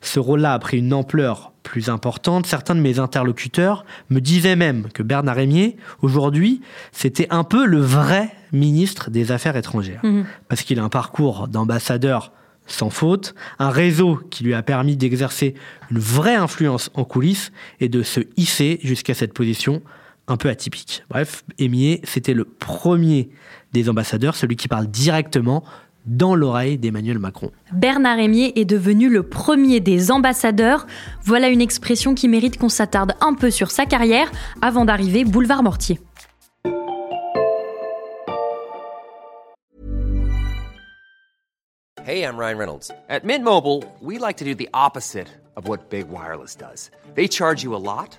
Ce 0.00 0.18
rôle-là 0.18 0.54
a 0.54 0.58
pris 0.58 0.78
une 0.78 0.92
ampleur 0.92 1.52
plus 1.64 1.88
importante. 1.88 2.46
Certains 2.46 2.76
de 2.76 2.80
mes 2.80 3.00
interlocuteurs 3.00 3.84
me 4.10 4.20
disaient 4.20 4.54
même 4.54 4.88
que 4.92 5.02
Bernard 5.02 5.34
Rémier, 5.34 5.76
aujourd'hui, 6.02 6.60
c'était 6.92 7.26
un 7.30 7.42
peu 7.42 7.66
le 7.66 7.80
vrai 7.80 8.30
ministre 8.52 9.10
des 9.10 9.32
Affaires 9.32 9.56
étrangères. 9.56 10.02
Parce 10.48 10.62
qu'il 10.62 10.78
a 10.78 10.84
un 10.84 10.88
parcours 10.88 11.48
d'ambassadeur 11.48 12.30
sans 12.66 12.90
faute, 12.90 13.34
un 13.58 13.70
réseau 13.70 14.16
qui 14.30 14.44
lui 14.44 14.54
a 14.54 14.62
permis 14.62 14.96
d'exercer 14.96 15.54
une 15.90 15.98
vraie 15.98 16.36
influence 16.36 16.90
en 16.94 17.04
coulisses 17.04 17.52
et 17.80 17.88
de 17.88 18.02
se 18.02 18.20
hisser 18.36 18.78
jusqu'à 18.82 19.14
cette 19.14 19.34
position 19.34 19.82
un 20.28 20.36
peu 20.36 20.48
atypique. 20.48 21.02
Bref, 21.10 21.44
Émier, 21.58 22.00
c'était 22.04 22.32
le 22.32 22.44
premier 22.44 23.28
des 23.72 23.90
ambassadeurs, 23.90 24.36
celui 24.36 24.56
qui 24.56 24.68
parle 24.68 24.86
directement 24.86 25.64
dans 26.06 26.34
l'oreille 26.34 26.78
d'Emmanuel 26.78 27.18
Macron. 27.18 27.50
Bernard 27.72 28.18
Émier 28.18 28.58
est 28.58 28.64
devenu 28.64 29.08
le 29.08 29.22
premier 29.22 29.80
des 29.80 30.10
ambassadeurs. 30.10 30.86
Voilà 31.22 31.48
une 31.48 31.60
expression 31.60 32.14
qui 32.14 32.28
mérite 32.28 32.58
qu'on 32.58 32.68
s'attarde 32.68 33.12
un 33.20 33.34
peu 33.34 33.50
sur 33.50 33.70
sa 33.70 33.86
carrière 33.86 34.30
avant 34.62 34.84
d'arriver 34.84 35.24
boulevard 35.24 35.62
Mortier. 35.62 36.00
Hey, 42.06 42.22
I'm 42.22 42.36
Ryan 42.36 42.58
Reynolds. 42.58 42.90
At 43.08 43.24
Mint 43.24 43.42
Mobile, 43.42 43.82
we 44.02 44.18
like 44.18 44.36
to 44.36 44.44
do 44.44 44.54
the 44.54 44.68
opposite 44.74 45.28
of 45.56 45.66
what 45.66 45.88
Big 45.88 46.10
Wireless 46.10 46.54
does. 46.54 46.90
They 47.14 47.26
charge 47.28 47.62
you 47.62 47.74
a 47.74 47.80
lot, 47.80 48.18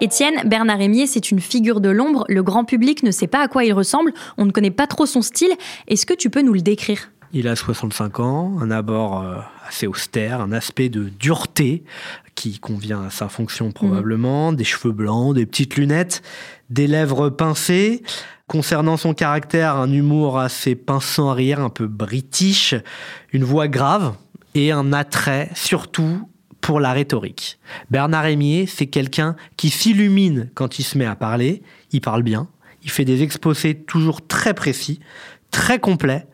Étienne, 0.00 0.42
Bernard 0.44 0.78
Rémier, 0.78 1.06
c'est 1.06 1.30
une 1.30 1.40
figure 1.40 1.80
de 1.80 1.88
l'ombre. 1.88 2.24
Le 2.28 2.42
grand 2.42 2.64
public 2.64 3.02
ne 3.02 3.10
sait 3.10 3.26
pas 3.26 3.40
à 3.40 3.48
quoi 3.48 3.64
il 3.64 3.72
ressemble. 3.72 4.12
On 4.36 4.44
ne 4.44 4.50
connaît 4.50 4.70
pas 4.70 4.86
trop 4.86 5.06
son 5.06 5.22
style. 5.22 5.52
Est-ce 5.88 6.04
que 6.04 6.12
tu 6.12 6.28
peux 6.28 6.42
nous 6.42 6.52
le 6.52 6.60
décrire? 6.60 7.10
Il 7.32 7.48
a 7.48 7.56
65 7.56 8.20
ans, 8.20 8.56
un 8.60 8.70
abord 8.70 9.22
euh, 9.22 9.36
assez 9.66 9.86
austère, 9.86 10.40
un 10.40 10.52
aspect 10.52 10.88
de 10.88 11.08
dureté 11.08 11.82
qui 12.34 12.58
convient 12.58 13.04
à 13.04 13.10
sa 13.10 13.28
fonction 13.28 13.72
probablement, 13.72 14.52
des 14.52 14.64
cheveux 14.64 14.92
blancs, 14.92 15.34
des 15.34 15.46
petites 15.46 15.76
lunettes, 15.76 16.22
des 16.68 16.86
lèvres 16.86 17.30
pincées. 17.30 18.02
Concernant 18.46 18.96
son 18.96 19.14
caractère, 19.14 19.76
un 19.76 19.90
humour 19.90 20.38
assez 20.38 20.76
pinçant 20.76 21.30
arrière, 21.30 21.60
un 21.60 21.70
peu 21.70 21.86
british, 21.86 22.74
une 23.32 23.44
voix 23.44 23.66
grave 23.66 24.14
et 24.54 24.70
un 24.72 24.92
attrait 24.92 25.50
surtout 25.54 26.28
pour 26.66 26.80
la 26.80 26.92
rhétorique. 26.92 27.60
Bernard 27.92 28.24
Rémier, 28.24 28.66
c'est 28.66 28.88
quelqu'un 28.88 29.36
qui 29.56 29.70
s'illumine 29.70 30.50
quand 30.54 30.80
il 30.80 30.82
se 30.82 30.98
met 30.98 31.04
à 31.04 31.14
parler, 31.14 31.62
il 31.92 32.00
parle 32.00 32.24
bien, 32.24 32.48
il 32.82 32.90
fait 32.90 33.04
des 33.04 33.22
exposés 33.22 33.76
toujours 33.76 34.26
très 34.26 34.52
précis, 34.52 34.98
très 35.52 35.78
complets, 35.78 36.26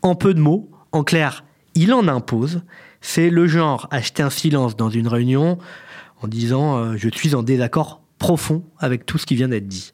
en 0.00 0.14
peu 0.14 0.34
de 0.34 0.40
mots, 0.40 0.70
en 0.92 1.02
clair, 1.02 1.44
il 1.74 1.92
en 1.92 2.06
impose. 2.06 2.62
C'est 3.00 3.28
le 3.28 3.48
genre 3.48 3.88
acheter 3.90 4.22
un 4.22 4.30
silence 4.30 4.76
dans 4.76 4.88
une 4.88 5.08
réunion 5.08 5.58
en 6.22 6.28
disant 6.28 6.76
euh, 6.76 6.94
je 6.96 7.08
suis 7.08 7.34
en 7.34 7.42
désaccord 7.42 8.02
profond 8.20 8.62
avec 8.78 9.04
tout 9.04 9.18
ce 9.18 9.26
qui 9.26 9.34
vient 9.34 9.48
d'être 9.48 9.66
dit. 9.66 9.92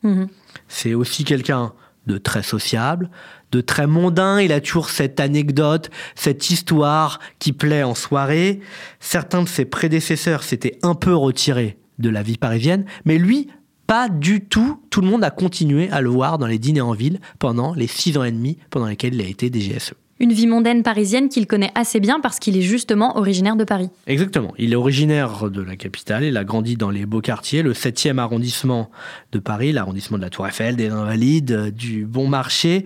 C'est 0.68 0.92
aussi 0.92 1.24
quelqu'un 1.24 1.72
de 2.06 2.18
très 2.18 2.42
sociable, 2.42 3.08
de 3.52 3.60
très 3.60 3.86
mondain. 3.86 4.40
Il 4.40 4.52
a 4.52 4.60
toujours 4.60 4.90
cette 4.90 5.20
anecdote, 5.20 5.90
cette 6.14 6.50
histoire 6.50 7.20
qui 7.38 7.52
plaît 7.52 7.82
en 7.82 7.94
soirée. 7.94 8.60
Certains 9.00 9.42
de 9.42 9.48
ses 9.48 9.64
prédécesseurs 9.64 10.42
s'étaient 10.42 10.78
un 10.82 10.94
peu 10.94 11.14
retirés 11.14 11.78
de 11.98 12.10
la 12.10 12.22
vie 12.22 12.38
parisienne, 12.38 12.84
mais 13.04 13.18
lui, 13.18 13.48
pas 13.86 14.08
du 14.08 14.44
tout. 14.44 14.82
Tout 14.90 15.00
le 15.00 15.08
monde 15.08 15.24
a 15.24 15.30
continué 15.30 15.90
à 15.90 16.00
le 16.00 16.10
voir 16.10 16.38
dans 16.38 16.46
les 16.46 16.58
dîners 16.58 16.80
en 16.80 16.92
ville 16.92 17.20
pendant 17.38 17.74
les 17.74 17.86
six 17.86 18.16
ans 18.18 18.24
et 18.24 18.32
demi 18.32 18.58
pendant 18.70 18.86
lesquels 18.86 19.14
il 19.14 19.20
a 19.20 19.24
été 19.24 19.50
DGSE. 19.50 19.94
Une 20.20 20.32
vie 20.32 20.48
mondaine 20.48 20.82
parisienne 20.82 21.28
qu'il 21.28 21.46
connaît 21.46 21.70
assez 21.76 22.00
bien 22.00 22.18
parce 22.18 22.40
qu'il 22.40 22.56
est 22.56 22.62
justement 22.62 23.16
originaire 23.16 23.54
de 23.54 23.62
Paris. 23.62 23.88
Exactement. 24.08 24.52
Il 24.58 24.72
est 24.72 24.76
originaire 24.76 25.48
de 25.48 25.62
la 25.62 25.76
capitale. 25.76 26.24
Il 26.24 26.36
a 26.36 26.42
grandi 26.42 26.76
dans 26.76 26.90
les 26.90 27.06
beaux 27.06 27.20
quartiers, 27.20 27.62
le 27.62 27.72
7e 27.72 28.18
arrondissement 28.18 28.90
de 29.30 29.38
Paris, 29.38 29.70
l'arrondissement 29.70 30.18
de 30.18 30.22
la 30.22 30.30
Tour 30.30 30.48
Eiffel, 30.48 30.74
des 30.74 30.88
Invalides, 30.88 31.72
du 31.72 32.04
Bon 32.04 32.26
Marché. 32.26 32.84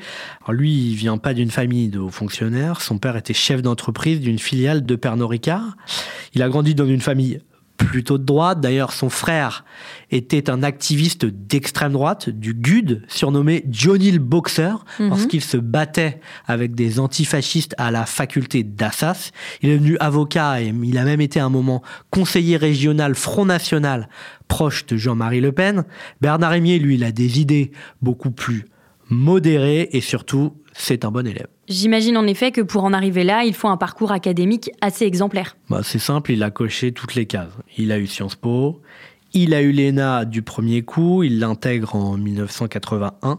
Lui, 0.48 0.90
il 0.90 0.94
vient 0.94 1.16
pas 1.16 1.32
d'une 1.32 1.50
famille 1.50 1.88
de 1.88 1.98
hauts 1.98 2.10
fonctionnaires. 2.10 2.82
Son 2.82 2.98
père 2.98 3.16
était 3.16 3.32
chef 3.32 3.62
d'entreprise 3.62 4.20
d'une 4.20 4.38
filiale 4.38 4.84
de 4.84 4.94
Pernod 4.94 5.30
Ricard. 5.30 5.76
Il 6.34 6.42
a 6.42 6.48
grandi 6.50 6.74
dans 6.74 6.86
une 6.86 7.00
famille 7.00 7.40
plutôt 7.84 8.18
de 8.18 8.24
droite. 8.24 8.60
D'ailleurs, 8.60 8.92
son 8.92 9.08
frère 9.08 9.64
était 10.10 10.50
un 10.50 10.62
activiste 10.62 11.24
d'extrême 11.24 11.92
droite, 11.92 12.28
du 12.28 12.54
GUD, 12.54 13.02
surnommé 13.08 13.64
Johnny 13.70 14.10
le 14.10 14.18
Boxer, 14.18 14.84
parce 14.98 15.26
qu'il 15.26 15.42
se 15.42 15.56
battait 15.56 16.20
avec 16.46 16.74
des 16.74 17.00
antifascistes 17.00 17.74
à 17.78 17.90
la 17.90 18.06
faculté 18.06 18.62
d'Assas. 18.62 19.30
Il 19.62 19.70
est 19.70 19.78
devenu 19.78 19.96
avocat 19.98 20.62
et 20.62 20.74
il 20.82 20.98
a 20.98 21.04
même 21.04 21.20
été 21.20 21.40
un 21.40 21.48
moment 21.48 21.82
conseiller 22.10 22.56
régional 22.56 23.14
Front 23.14 23.46
National 23.46 24.08
proche 24.48 24.86
de 24.86 24.96
Jean-Marie 24.96 25.40
Le 25.40 25.52
Pen. 25.52 25.84
Bernard 26.20 26.50
Rémier, 26.50 26.78
lui, 26.78 26.96
il 26.96 27.04
a 27.04 27.12
des 27.12 27.40
idées 27.40 27.72
beaucoup 28.02 28.30
plus 28.30 28.66
modérées 29.12 29.88
et 29.92 30.00
surtout, 30.00 30.54
c'est 30.72 31.04
un 31.04 31.10
bon 31.10 31.26
élève. 31.26 31.46
J'imagine 31.68 32.16
en 32.16 32.26
effet 32.26 32.50
que 32.50 32.60
pour 32.60 32.84
en 32.84 32.92
arriver 32.92 33.24
là, 33.24 33.44
il 33.44 33.54
faut 33.54 33.68
un 33.68 33.76
parcours 33.76 34.10
académique 34.10 34.70
assez 34.80 35.04
exemplaire. 35.04 35.56
Bah, 35.70 35.82
c'est 35.84 35.98
simple, 35.98 36.32
il 36.32 36.42
a 36.42 36.50
coché 36.50 36.92
toutes 36.92 37.14
les 37.14 37.26
cases. 37.26 37.52
Il 37.78 37.92
a 37.92 37.98
eu 37.98 38.06
Sciences 38.06 38.34
Po, 38.34 38.80
il 39.34 39.54
a 39.54 39.62
eu 39.62 39.72
l'ENA 39.72 40.24
du 40.24 40.42
premier 40.42 40.82
coup, 40.82 41.22
il 41.22 41.38
l'intègre 41.38 41.94
en 41.94 42.18
1981, 42.18 43.38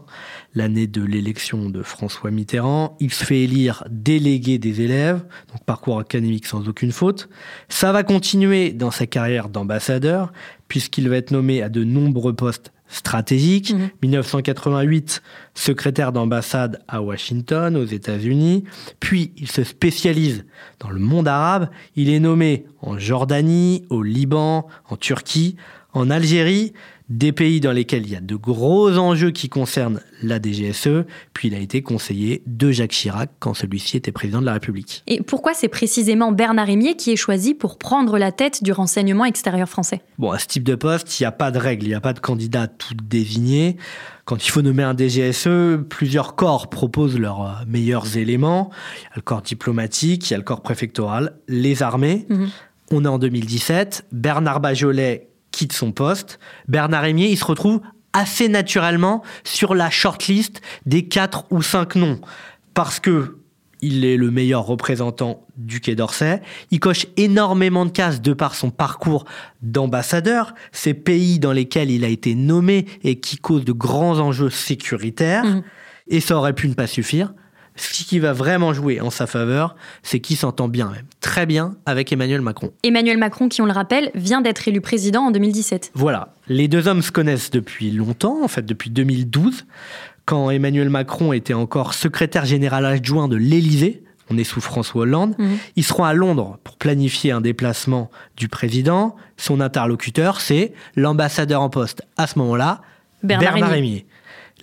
l'année 0.54 0.86
de 0.86 1.02
l'élection 1.02 1.68
de 1.70 1.82
François 1.82 2.30
Mitterrand. 2.30 2.96
Il 2.98 3.12
se 3.12 3.24
fait 3.24 3.42
élire 3.42 3.84
délégué 3.90 4.58
des 4.58 4.80
élèves, 4.80 5.24
donc 5.52 5.64
parcours 5.64 6.00
académique 6.00 6.46
sans 6.46 6.68
aucune 6.68 6.90
faute. 6.90 7.28
Ça 7.68 7.92
va 7.92 8.02
continuer 8.02 8.72
dans 8.72 8.90
sa 8.90 9.06
carrière 9.06 9.48
d'ambassadeur, 9.48 10.32
puisqu'il 10.66 11.08
va 11.08 11.16
être 11.16 11.30
nommé 11.30 11.62
à 11.62 11.68
de 11.68 11.84
nombreux 11.84 12.34
postes 12.34 12.72
stratégiques. 12.88 13.74
1988, 14.02 15.22
secrétaire 15.54 16.12
d'ambassade 16.12 16.82
à 16.88 17.02
Washington, 17.02 17.76
aux 17.76 17.84
États-Unis. 17.84 18.64
Puis, 19.00 19.32
il 19.36 19.50
se 19.50 19.64
spécialise 19.64 20.44
dans 20.80 20.90
le 20.90 21.00
monde 21.00 21.28
arabe. 21.28 21.68
Il 21.96 22.10
est 22.10 22.20
nommé 22.20 22.66
en 22.80 22.98
Jordanie, 22.98 23.84
au 23.90 24.02
Liban, 24.02 24.68
en 24.88 24.96
Turquie, 24.96 25.56
en 25.94 26.10
Algérie, 26.10 26.72
des 27.08 27.32
pays 27.32 27.60
dans 27.60 27.72
lesquels 27.72 28.06
il 28.06 28.12
y 28.12 28.16
a 28.16 28.20
de 28.20 28.34
gros 28.34 28.96
enjeux 28.96 29.30
qui 29.30 29.48
concernent 29.48 30.00
la 30.22 30.40
DGSE. 30.40 31.04
Puis, 31.34 31.48
il 31.48 31.54
a 31.54 31.58
été 31.58 31.82
conseiller 31.82 32.42
de 32.46 32.72
Jacques 32.72 32.92
Chirac 32.92 33.30
quand 33.38 33.54
celui-ci 33.54 33.98
était 33.98 34.10
président 34.10 34.40
de 34.40 34.46
la 34.46 34.54
République. 34.54 35.02
Et 35.06 35.22
pourquoi 35.22 35.52
c'est 35.54 35.68
précisément 35.68 36.32
Bernard 36.32 36.66
Rémier 36.66 36.96
qui 36.96 37.12
est 37.12 37.16
choisi 37.16 37.54
pour 37.54 37.78
prendre 37.78 38.18
la 38.18 38.32
tête 38.32 38.64
du 38.64 38.72
renseignement 38.72 39.26
extérieur 39.26 39.68
français? 39.68 40.00
Bon, 40.18 40.30
à 40.30 40.38
ce 40.38 40.46
type 40.46 40.64
de 40.64 40.74
poste, 40.74 41.20
il 41.20 41.22
n'y 41.22 41.26
a 41.26 41.32
pas 41.32 41.50
de 41.50 41.58
règle, 41.58 41.84
il 41.84 41.88
n'y 41.88 41.94
a 41.94 42.00
pas 42.00 42.14
de 42.14 42.20
candidat 42.20 42.66
tout 42.66 42.94
désigné. 42.94 43.76
Quand 44.24 44.44
il 44.44 44.50
faut 44.50 44.62
nommer 44.62 44.82
un 44.82 44.96
DGSE, 44.96 45.84
plusieurs 45.90 46.34
corps 46.34 46.70
proposent 46.70 47.18
leurs 47.18 47.42
euh, 47.42 47.64
meilleurs 47.68 48.16
éléments. 48.16 48.70
Il 48.72 49.04
y 49.04 49.06
a 49.12 49.16
le 49.16 49.22
corps 49.22 49.42
diplomatique, 49.42 50.30
il 50.30 50.32
y 50.32 50.34
a 50.34 50.38
le 50.38 50.44
corps 50.44 50.62
préfectoral, 50.62 51.36
les 51.48 51.82
armées. 51.82 52.26
On 52.90 53.04
est 53.04 53.08
en 53.08 53.18
2017, 53.18 54.06
Bernard 54.12 54.60
Bajolet 54.60 55.28
quitte 55.54 55.72
son 55.72 55.92
poste. 55.92 56.38
Bernard 56.68 57.02
Rémier, 57.02 57.28
il 57.28 57.38
se 57.38 57.44
retrouve 57.44 57.80
assez 58.12 58.48
naturellement 58.48 59.22
sur 59.44 59.74
la 59.74 59.90
shortlist 59.90 60.60
des 60.86 61.06
quatre 61.06 61.46
ou 61.50 61.62
cinq 61.62 61.94
noms. 61.94 62.20
Parce 62.74 63.00
que 63.00 63.38
il 63.80 64.04
est 64.04 64.16
le 64.16 64.30
meilleur 64.30 64.64
représentant 64.64 65.46
du 65.56 65.80
Quai 65.80 65.94
d'Orsay. 65.94 66.40
Il 66.70 66.80
coche 66.80 67.06
énormément 67.18 67.84
de 67.84 67.90
cases 67.90 68.22
de 68.22 68.32
par 68.32 68.54
son 68.54 68.70
parcours 68.70 69.26
d'ambassadeur, 69.60 70.54
ces 70.72 70.94
pays 70.94 71.38
dans 71.38 71.52
lesquels 71.52 71.90
il 71.90 72.02
a 72.02 72.08
été 72.08 72.34
nommé 72.34 72.86
et 73.02 73.20
qui 73.20 73.36
causent 73.36 73.64
de 73.64 73.72
grands 73.72 74.20
enjeux 74.20 74.48
sécuritaires. 74.48 75.44
Et 76.08 76.20
ça 76.20 76.36
aurait 76.36 76.54
pu 76.54 76.68
ne 76.68 76.74
pas 76.74 76.86
suffire. 76.86 77.34
Ce 77.76 78.04
qui 78.04 78.20
va 78.20 78.32
vraiment 78.32 78.72
jouer 78.72 79.00
en 79.00 79.10
sa 79.10 79.26
faveur, 79.26 79.74
c'est 80.02 80.20
qu'il 80.20 80.36
s'entend 80.36 80.68
bien, 80.68 80.90
même 80.90 81.06
très 81.20 81.44
bien, 81.46 81.76
avec 81.86 82.12
Emmanuel 82.12 82.40
Macron. 82.40 82.72
Emmanuel 82.84 83.18
Macron, 83.18 83.48
qui 83.48 83.62
on 83.62 83.66
le 83.66 83.72
rappelle, 83.72 84.10
vient 84.14 84.40
d'être 84.40 84.68
élu 84.68 84.80
président 84.80 85.22
en 85.22 85.30
2017. 85.32 85.90
Voilà, 85.94 86.34
les 86.48 86.68
deux 86.68 86.86
hommes 86.86 87.02
se 87.02 87.10
connaissent 87.10 87.50
depuis 87.50 87.90
longtemps, 87.90 88.44
en 88.44 88.48
fait 88.48 88.64
depuis 88.64 88.90
2012, 88.90 89.66
quand 90.24 90.50
Emmanuel 90.50 90.88
Macron 90.88 91.32
était 91.32 91.54
encore 91.54 91.94
secrétaire 91.94 92.44
général 92.44 92.86
adjoint 92.86 93.28
de 93.28 93.36
l'Élysée. 93.36 94.04
On 94.30 94.38
est 94.38 94.44
sous 94.44 94.60
François 94.60 95.02
Hollande. 95.02 95.36
Ils 95.76 95.84
seront 95.84 96.04
à 96.04 96.14
Londres 96.14 96.58
pour 96.64 96.76
planifier 96.76 97.30
un 97.30 97.42
déplacement 97.42 98.10
du 98.36 98.48
président. 98.48 99.16
Son 99.36 99.60
interlocuteur, 99.60 100.40
c'est 100.40 100.72
l'ambassadeur 100.96 101.60
en 101.60 101.68
poste 101.68 102.02
à 102.16 102.26
ce 102.26 102.38
moment-là, 102.38 102.80
Bernard 103.22 103.54
Bernard, 103.54 103.70
Rémier. 103.70 104.06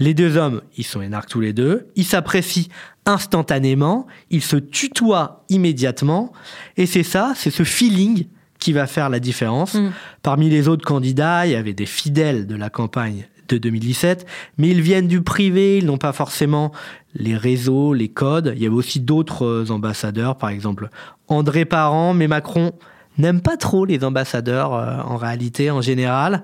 Les 0.01 0.15
deux 0.15 0.35
hommes, 0.35 0.63
ils 0.77 0.83
sont 0.83 1.03
énarques 1.03 1.29
tous 1.29 1.41
les 1.41 1.53
deux. 1.53 1.85
Ils 1.95 2.05
s'apprécient 2.05 2.69
instantanément. 3.05 4.07
Ils 4.31 4.41
se 4.41 4.55
tutoient 4.55 5.45
immédiatement. 5.47 6.33
Et 6.75 6.87
c'est 6.87 7.03
ça, 7.03 7.33
c'est 7.35 7.51
ce 7.51 7.63
feeling 7.63 8.25
qui 8.57 8.73
va 8.73 8.87
faire 8.87 9.09
la 9.09 9.19
différence. 9.19 9.77
Parmi 10.23 10.49
les 10.49 10.67
autres 10.67 10.83
candidats, 10.83 11.45
il 11.45 11.51
y 11.51 11.55
avait 11.55 11.73
des 11.73 11.85
fidèles 11.85 12.47
de 12.47 12.55
la 12.55 12.71
campagne 12.71 13.27
de 13.47 13.59
2017, 13.59 14.25
mais 14.57 14.69
ils 14.69 14.81
viennent 14.81 15.07
du 15.07 15.21
privé, 15.21 15.77
ils 15.77 15.85
n'ont 15.85 15.99
pas 15.99 16.13
forcément 16.13 16.71
les 17.13 17.37
réseaux, 17.37 17.93
les 17.93 18.09
codes. 18.09 18.53
Il 18.55 18.63
y 18.63 18.65
avait 18.65 18.73
aussi 18.73 19.01
d'autres 19.01 19.67
ambassadeurs, 19.69 20.35
par 20.35 20.49
exemple 20.49 20.89
André 21.27 21.65
Parent, 21.65 22.15
mais 22.15 22.27
Macron 22.27 22.71
n'aime 23.17 23.41
pas 23.41 23.57
trop 23.57 23.85
les 23.85 24.03
ambassadeurs 24.03 24.73
euh, 24.73 24.97
en 25.03 25.17
réalité, 25.17 25.71
en 25.71 25.81
général. 25.81 26.43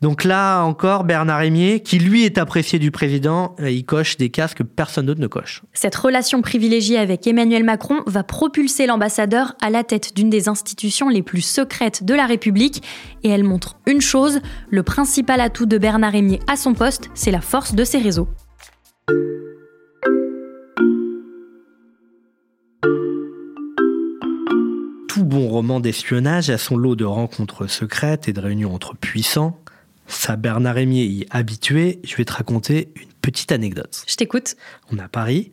Donc 0.00 0.24
là 0.24 0.62
encore, 0.62 1.04
Bernard 1.04 1.38
Rémier, 1.38 1.80
qui 1.80 1.98
lui 1.98 2.24
est 2.24 2.38
apprécié 2.38 2.78
du 2.78 2.90
président, 2.90 3.54
euh, 3.60 3.70
il 3.70 3.84
coche 3.84 4.16
des 4.16 4.30
cases 4.30 4.54
que 4.54 4.62
personne 4.62 5.06
d'autre 5.06 5.20
ne 5.20 5.26
coche. 5.26 5.62
Cette 5.72 5.94
relation 5.94 6.42
privilégiée 6.42 6.98
avec 6.98 7.26
Emmanuel 7.26 7.64
Macron 7.64 8.00
va 8.06 8.24
propulser 8.24 8.86
l'ambassadeur 8.86 9.54
à 9.62 9.70
la 9.70 9.84
tête 9.84 10.16
d'une 10.16 10.30
des 10.30 10.48
institutions 10.48 11.08
les 11.08 11.22
plus 11.22 11.42
secrètes 11.42 12.04
de 12.04 12.14
la 12.14 12.26
République. 12.26 12.82
Et 13.22 13.28
elle 13.28 13.44
montre 13.44 13.76
une 13.86 14.00
chose, 14.00 14.40
le 14.70 14.82
principal 14.82 15.40
atout 15.40 15.66
de 15.66 15.78
Bernard 15.78 16.12
Rémier 16.12 16.40
à 16.48 16.56
son 16.56 16.74
poste, 16.74 17.10
c'est 17.14 17.30
la 17.30 17.40
force 17.40 17.74
de 17.74 17.84
ses 17.84 17.98
réseaux. 17.98 18.28
Bon 25.32 25.48
roman 25.48 25.80
d'espionnage 25.80 26.50
a 26.50 26.58
son 26.58 26.76
lot 26.76 26.94
de 26.94 27.06
rencontres 27.06 27.66
secrètes 27.66 28.28
et 28.28 28.34
de 28.34 28.40
réunions 28.40 28.74
entre 28.74 28.94
puissants. 28.94 29.58
Ça, 30.06 30.36
Bernard 30.36 30.74
Rémier 30.74 31.06
y 31.06 31.26
habitué. 31.30 32.00
Je 32.04 32.16
vais 32.16 32.26
te 32.26 32.34
raconter 32.34 32.92
une 32.96 33.08
petite 33.22 33.50
anecdote. 33.50 34.04
Je 34.06 34.14
t'écoute. 34.14 34.56
On 34.90 34.98
est 34.98 35.00
à 35.00 35.08
Paris, 35.08 35.52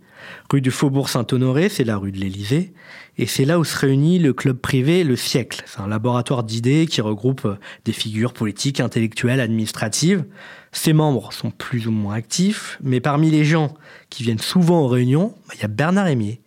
rue 0.52 0.60
du 0.60 0.70
Faubourg 0.70 1.08
Saint-Honoré, 1.08 1.70
c'est 1.70 1.86
la 1.86 1.96
rue 1.96 2.12
de 2.12 2.18
l'Élysée. 2.18 2.74
Et 3.18 3.26
c'est 3.26 3.46
là 3.46 3.58
où 3.58 3.64
se 3.64 3.78
réunit 3.78 4.20
le 4.20 4.34
club 4.34 4.58
privé 4.58 5.06
Le 5.06 5.16
Siècle. 5.16 5.64
C'est 5.66 5.80
un 5.80 5.88
laboratoire 5.88 6.44
d'idées 6.44 6.86
qui 6.86 7.00
regroupe 7.00 7.48
des 7.86 7.94
figures 7.94 8.34
politiques, 8.34 8.82
intellectuelles, 8.82 9.40
administratives. 9.40 10.26
Ses 10.74 10.92
membres 10.92 11.32
sont 11.32 11.52
plus 11.52 11.88
ou 11.88 11.92
moins 11.92 12.16
actifs, 12.16 12.78
mais 12.84 13.00
parmi 13.00 13.32
les 13.32 13.46
gens 13.46 13.76
qui 14.10 14.24
viennent 14.24 14.40
souvent 14.40 14.82
aux 14.82 14.90
réunions, 14.90 15.36
bah, 15.48 15.54
il 15.56 15.62
y 15.62 15.66
a 15.66 15.70
Bernard 15.70 16.08
Rémier. 16.08 16.42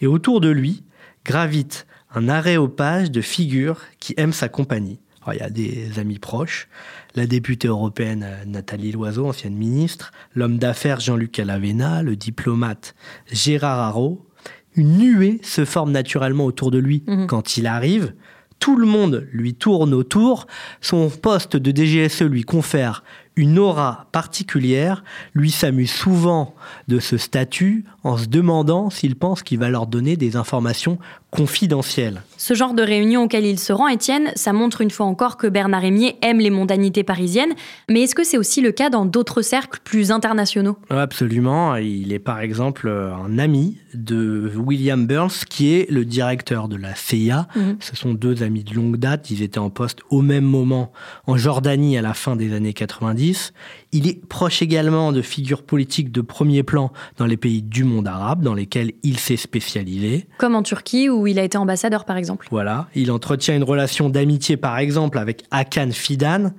Et 0.00 0.06
autour 0.06 0.40
de 0.40 0.48
lui 0.48 0.82
gravitent 1.26 1.86
un 2.14 2.28
aréopage 2.28 3.10
de 3.10 3.20
figures 3.20 3.80
qui 3.98 4.14
aiment 4.16 4.32
sa 4.32 4.48
compagnie. 4.48 5.00
il 5.32 5.38
y 5.38 5.42
a 5.42 5.50
des 5.50 5.98
amis 5.98 6.18
proches, 6.18 6.68
la 7.14 7.26
députée 7.26 7.68
européenne 7.68 8.24
euh, 8.26 8.44
Nathalie 8.46 8.92
Loiseau, 8.92 9.26
ancienne 9.26 9.54
ministre, 9.54 10.12
l'homme 10.34 10.58
d'affaires 10.58 11.00
Jean-Luc 11.00 11.38
Alavena, 11.38 12.02
le 12.02 12.16
diplomate 12.16 12.94
Gérard 13.30 13.80
Haro. 13.80 14.26
Une 14.74 14.98
nuée 14.98 15.40
se 15.42 15.64
forme 15.64 15.90
naturellement 15.90 16.44
autour 16.44 16.70
de 16.70 16.78
lui 16.78 17.02
mhm. 17.06 17.26
quand 17.26 17.56
il 17.56 17.66
arrive. 17.66 18.14
Tout 18.60 18.76
le 18.76 18.86
monde 18.86 19.26
lui 19.32 19.54
tourne 19.54 19.94
autour. 19.94 20.46
Son 20.80 21.08
poste 21.08 21.56
de 21.56 21.70
DGSE 21.70 22.22
lui 22.22 22.42
confère 22.42 23.02
une 23.36 23.58
aura 23.58 24.06
particulière, 24.12 25.02
lui 25.34 25.50
s'amuse 25.50 25.90
souvent 25.90 26.54
de 26.88 26.98
ce 26.98 27.16
statut 27.16 27.84
en 28.02 28.16
se 28.16 28.26
demandant 28.26 28.90
s'il 28.90 29.16
pense 29.16 29.42
qu'il 29.42 29.58
va 29.58 29.68
leur 29.70 29.86
donner 29.86 30.16
des 30.16 30.36
informations 30.36 30.98
confidentielles. 31.30 32.22
Ce 32.36 32.54
genre 32.54 32.74
de 32.74 32.82
réunion 32.82 33.22
auquel 33.24 33.46
il 33.46 33.58
se 33.58 33.72
rend, 33.72 33.86
Étienne, 33.86 34.32
ça 34.34 34.52
montre 34.52 34.80
une 34.80 34.90
fois 34.90 35.06
encore 35.06 35.36
que 35.36 35.46
Bernard 35.46 35.82
Rémier 35.82 36.16
aime 36.22 36.38
les 36.40 36.50
mondanités 36.50 37.04
parisiennes, 37.04 37.52
mais 37.88 38.02
est-ce 38.02 38.16
que 38.16 38.24
c'est 38.24 38.36
aussi 38.36 38.60
le 38.60 38.72
cas 38.72 38.90
dans 38.90 39.04
d'autres 39.04 39.42
cercles 39.42 39.78
plus 39.84 40.10
internationaux? 40.10 40.76
Absolument, 40.90 41.76
il 41.76 42.12
est 42.12 42.18
par 42.18 42.40
exemple 42.40 42.88
un 42.88 43.38
ami 43.38 43.76
de 43.94 44.52
William 44.56 45.06
Burns 45.06 45.44
qui 45.48 45.72
est 45.74 45.90
le 45.90 46.04
directeur 46.04 46.68
de 46.68 46.76
la 46.76 46.94
CIA. 46.96 47.46
Mhm. 47.54 47.76
Ce 47.78 47.94
sont 47.94 48.12
deux 48.12 48.42
amis 48.42 48.64
de 48.64 48.74
longue 48.74 48.96
date, 48.96 49.30
ils 49.30 49.42
étaient 49.42 49.58
en 49.58 49.70
poste 49.70 50.00
au 50.10 50.20
même 50.20 50.44
moment 50.44 50.92
en 51.26 51.36
Jordanie 51.36 51.96
à 51.96 52.02
la 52.02 52.14
fin 52.14 52.34
des 52.34 52.54
années 52.54 52.72
90 52.72 53.19
il 53.92 54.08
est 54.08 54.24
proche 54.26 54.62
également 54.62 55.12
de 55.12 55.22
figures 55.22 55.62
politiques 55.62 56.12
de 56.12 56.20
premier 56.20 56.62
plan 56.62 56.92
dans 57.16 57.26
les 57.26 57.36
pays 57.36 57.62
du 57.62 57.84
monde 57.84 58.06
arabe, 58.06 58.42
dans 58.42 58.54
lesquels 58.54 58.92
il 59.02 59.18
s'est 59.18 59.36
spécialisé. 59.36 60.26
Comme 60.38 60.54
en 60.54 60.62
Turquie, 60.62 61.08
où 61.08 61.26
il 61.26 61.38
a 61.38 61.44
été 61.44 61.58
ambassadeur, 61.58 62.04
par 62.04 62.16
exemple. 62.16 62.46
Voilà. 62.50 62.88
Il 62.94 63.10
entretient 63.10 63.56
une 63.56 63.64
relation 63.64 64.08
d'amitié, 64.08 64.56
par 64.56 64.78
exemple, 64.78 65.18
avec 65.18 65.44
Hakan 65.50 65.90
Fidan, 65.90 66.52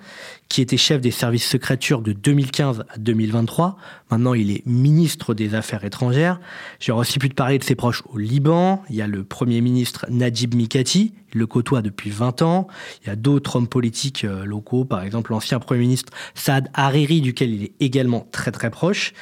qui 0.51 0.61
était 0.61 0.75
chef 0.75 0.99
des 0.99 1.11
services 1.11 1.47
secrets 1.47 1.77
de 1.77 2.11
2015 2.11 2.83
à 2.89 2.97
2023. 2.97 3.77
Maintenant, 4.09 4.33
il 4.33 4.51
est 4.51 4.65
ministre 4.65 5.33
des 5.33 5.55
Affaires 5.55 5.85
étrangères. 5.85 6.41
J'aurais 6.81 7.01
aussi 7.01 7.19
pu 7.19 7.29
te 7.29 7.35
parler 7.35 7.57
de 7.57 7.63
ses 7.63 7.75
proches 7.75 8.03
au 8.09 8.17
Liban. 8.17 8.83
Il 8.89 8.97
y 8.97 9.01
a 9.01 9.07
le 9.07 9.23
Premier 9.23 9.61
ministre 9.61 10.05
Najib 10.09 10.53
Mikati, 10.53 11.13
il 11.33 11.39
le 11.39 11.47
côtoie 11.47 11.81
depuis 11.81 12.09
20 12.09 12.41
ans. 12.41 12.67
Il 13.01 13.07
y 13.07 13.09
a 13.09 13.15
d'autres 13.15 13.55
hommes 13.55 13.69
politiques 13.69 14.25
euh, 14.25 14.43
locaux, 14.43 14.83
par 14.83 15.03
exemple 15.03 15.31
l'ancien 15.31 15.59
Premier 15.59 15.79
ministre 15.79 16.11
Saad 16.35 16.69
Hariri, 16.73 17.21
duquel 17.21 17.53
il 17.53 17.63
est 17.63 17.73
également 17.79 18.27
très 18.33 18.51
très 18.51 18.69
proche. 18.69 19.13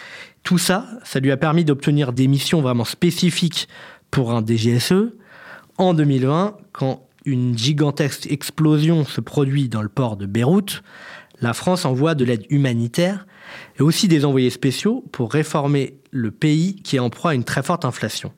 Tout 0.42 0.58
ça, 0.58 0.88
ça 1.04 1.20
lui 1.20 1.32
a 1.32 1.38
permis 1.38 1.64
d'obtenir 1.64 2.12
des 2.12 2.28
missions 2.28 2.62
vraiment 2.62 2.86
spécifiques 2.86 3.68
pour 4.10 4.34
un 4.34 4.44
DGSE. 4.44 5.14
En 5.78 5.94
2020, 5.94 6.58
quand 6.72 7.06
une 7.26 7.58
gigantesque 7.58 8.32
explosion 8.32 9.06
se 9.06 9.22
produit 9.22 9.70
dans 9.70 9.82
le 9.82 9.90
port 9.90 10.18
de 10.18 10.26
Beyrouth, 10.26 10.82
la 11.42 11.54
France 11.54 11.86
envoie 11.86 12.16
de 12.16 12.26
l'aide 12.26 12.46
humanitaire 12.50 13.26
et 13.78 13.82
aussi 13.82 14.08
des 14.08 14.26
envoyés 14.26 14.50
spéciaux 14.50 15.04
pour 15.12 15.32
réformer 15.32 15.96
le 16.12 16.32
pays 16.32 16.76
qui 16.76 16.98
est 16.98 17.00
en 17.00 17.10
proie 17.10 17.32
à 17.32 17.34
une 17.34 17.44
très 17.44 17.64
forte 17.64 17.86
inflation, 17.86 18.32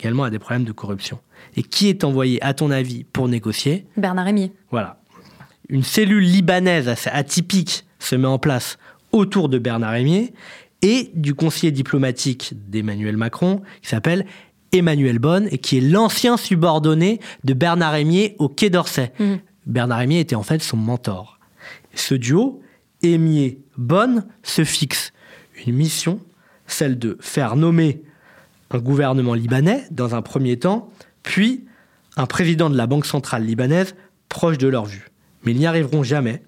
également 0.00 0.24
à 0.24 0.30
des 0.30 0.38
problèmes 0.38 0.64
de 0.64 0.72
corruption. 0.72 1.18
Et 1.56 1.62
qui 1.62 1.88
est 1.88 2.04
envoyé, 2.04 2.42
à 2.42 2.54
ton 2.54 2.70
avis, 2.70 3.04
pour 3.04 3.28
négocier? 3.28 3.86
Bernard 3.96 4.26
Rémier. 4.26 4.52
Voilà. 4.70 5.00
Une 5.68 5.82
cellule 5.82 6.24
libanaise 6.24 6.88
assez 6.88 7.10
atypique 7.10 7.84
se 7.98 8.14
met 8.14 8.28
en 8.28 8.38
place 8.38 8.78
autour 9.12 9.48
de 9.48 9.58
Bernard 9.58 9.92
Rémier 9.92 10.32
et 10.82 11.10
du 11.14 11.34
conseiller 11.34 11.72
diplomatique 11.72 12.52
d'Emmanuel 12.68 13.16
Macron 13.16 13.62
qui 13.82 13.88
s'appelle 13.88 14.26
Emmanuel 14.72 15.18
Bonne 15.18 15.48
et 15.50 15.58
qui 15.58 15.78
est 15.78 15.80
l'ancien 15.80 16.36
subordonné 16.36 17.20
de 17.44 17.54
Bernard 17.54 17.92
Rémier 17.92 18.36
au 18.38 18.48
Quai 18.48 18.70
d'Orsay. 18.70 19.12
Mmh. 19.18 19.34
Bernard 19.66 19.98
Rémier 19.98 20.20
était 20.20 20.36
en 20.36 20.42
fait 20.42 20.62
son 20.62 20.76
mentor 20.76 21.35
ce 21.98 22.14
duo, 22.14 22.62
Aimier-Bonne, 23.02 24.26
se 24.42 24.64
fixe 24.64 25.12
une 25.66 25.74
mission, 25.74 26.20
celle 26.66 26.98
de 26.98 27.16
faire 27.20 27.56
nommer 27.56 28.02
un 28.70 28.78
gouvernement 28.78 29.34
libanais 29.34 29.86
dans 29.90 30.14
un 30.14 30.22
premier 30.22 30.58
temps, 30.58 30.90
puis 31.22 31.64
un 32.16 32.26
président 32.26 32.70
de 32.70 32.76
la 32.76 32.86
Banque 32.86 33.06
centrale 33.06 33.44
libanaise 33.44 33.94
proche 34.28 34.58
de 34.58 34.68
leur 34.68 34.84
vue. 34.84 35.08
Mais 35.44 35.52
ils 35.52 35.58
n'y 35.58 35.66
arriveront 35.66 36.02
jamais, 36.02 36.42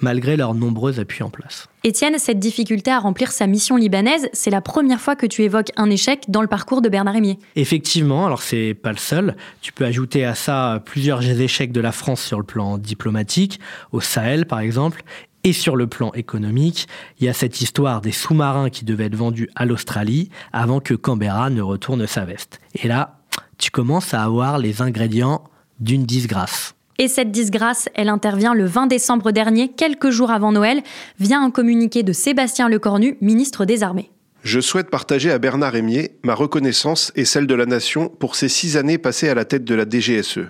malgré 0.00 0.36
leurs 0.36 0.54
nombreux 0.54 1.00
appuis 1.00 1.22
en 1.22 1.30
place. 1.30 1.68
Étienne, 1.84 2.18
cette 2.18 2.38
difficulté 2.38 2.90
à 2.90 2.98
remplir 2.98 3.30
sa 3.30 3.46
mission 3.46 3.76
libanaise, 3.76 4.28
c'est 4.32 4.50
la 4.50 4.60
première 4.60 5.00
fois 5.00 5.16
que 5.16 5.26
tu 5.26 5.42
évoques 5.42 5.70
un 5.76 5.90
échec 5.90 6.24
dans 6.28 6.42
le 6.42 6.48
parcours 6.48 6.82
de 6.82 6.88
Bernard 6.88 7.14
Rémier. 7.14 7.38
Effectivement, 7.56 8.26
alors 8.26 8.42
c'est 8.42 8.74
pas 8.74 8.90
le 8.92 8.98
seul. 8.98 9.36
Tu 9.60 9.72
peux 9.72 9.84
ajouter 9.84 10.24
à 10.24 10.34
ça 10.34 10.82
plusieurs 10.84 11.22
échecs 11.22 11.72
de 11.72 11.80
la 11.80 11.92
France 11.92 12.20
sur 12.20 12.38
le 12.38 12.44
plan 12.44 12.78
diplomatique, 12.78 13.60
au 13.92 14.00
Sahel 14.00 14.46
par 14.46 14.60
exemple, 14.60 15.04
et 15.44 15.52
sur 15.52 15.76
le 15.76 15.86
plan 15.86 16.12
économique, 16.12 16.88
il 17.18 17.26
y 17.26 17.28
a 17.28 17.32
cette 17.32 17.60
histoire 17.60 18.00
des 18.00 18.12
sous-marins 18.12 18.70
qui 18.70 18.84
devaient 18.84 19.06
être 19.06 19.14
vendus 19.14 19.48
à 19.54 19.64
l'Australie 19.64 20.30
avant 20.52 20.80
que 20.80 20.94
Canberra 20.94 21.48
ne 21.48 21.62
retourne 21.62 22.06
sa 22.06 22.24
veste. 22.24 22.60
Et 22.74 22.88
là, 22.88 23.20
tu 23.56 23.70
commences 23.70 24.14
à 24.14 24.22
avoir 24.22 24.58
les 24.58 24.82
ingrédients 24.82 25.44
d'une 25.80 26.04
disgrâce. 26.04 26.74
Et 27.00 27.06
cette 27.06 27.30
disgrâce, 27.30 27.88
elle 27.94 28.08
intervient 28.08 28.54
le 28.54 28.64
20 28.64 28.88
décembre 28.88 29.30
dernier, 29.30 29.68
quelques 29.68 30.10
jours 30.10 30.32
avant 30.32 30.50
Noël, 30.50 30.82
via 31.20 31.38
un 31.38 31.52
communiqué 31.52 32.02
de 32.02 32.12
Sébastien 32.12 32.68
Lecornu, 32.68 33.16
ministre 33.20 33.64
des 33.64 33.84
Armées. 33.84 34.10
Je 34.42 34.58
souhaite 34.58 34.90
partager 34.90 35.30
à 35.30 35.38
Bernard 35.38 35.74
Rémier 35.74 36.18
ma 36.24 36.34
reconnaissance 36.34 37.12
et 37.14 37.24
celle 37.24 37.46
de 37.46 37.54
la 37.54 37.66
nation 37.66 38.08
pour 38.08 38.34
ces 38.34 38.48
six 38.48 38.76
années 38.76 38.98
passées 38.98 39.28
à 39.28 39.34
la 39.34 39.44
tête 39.44 39.64
de 39.64 39.76
la 39.76 39.88
DGSE. 39.88 40.48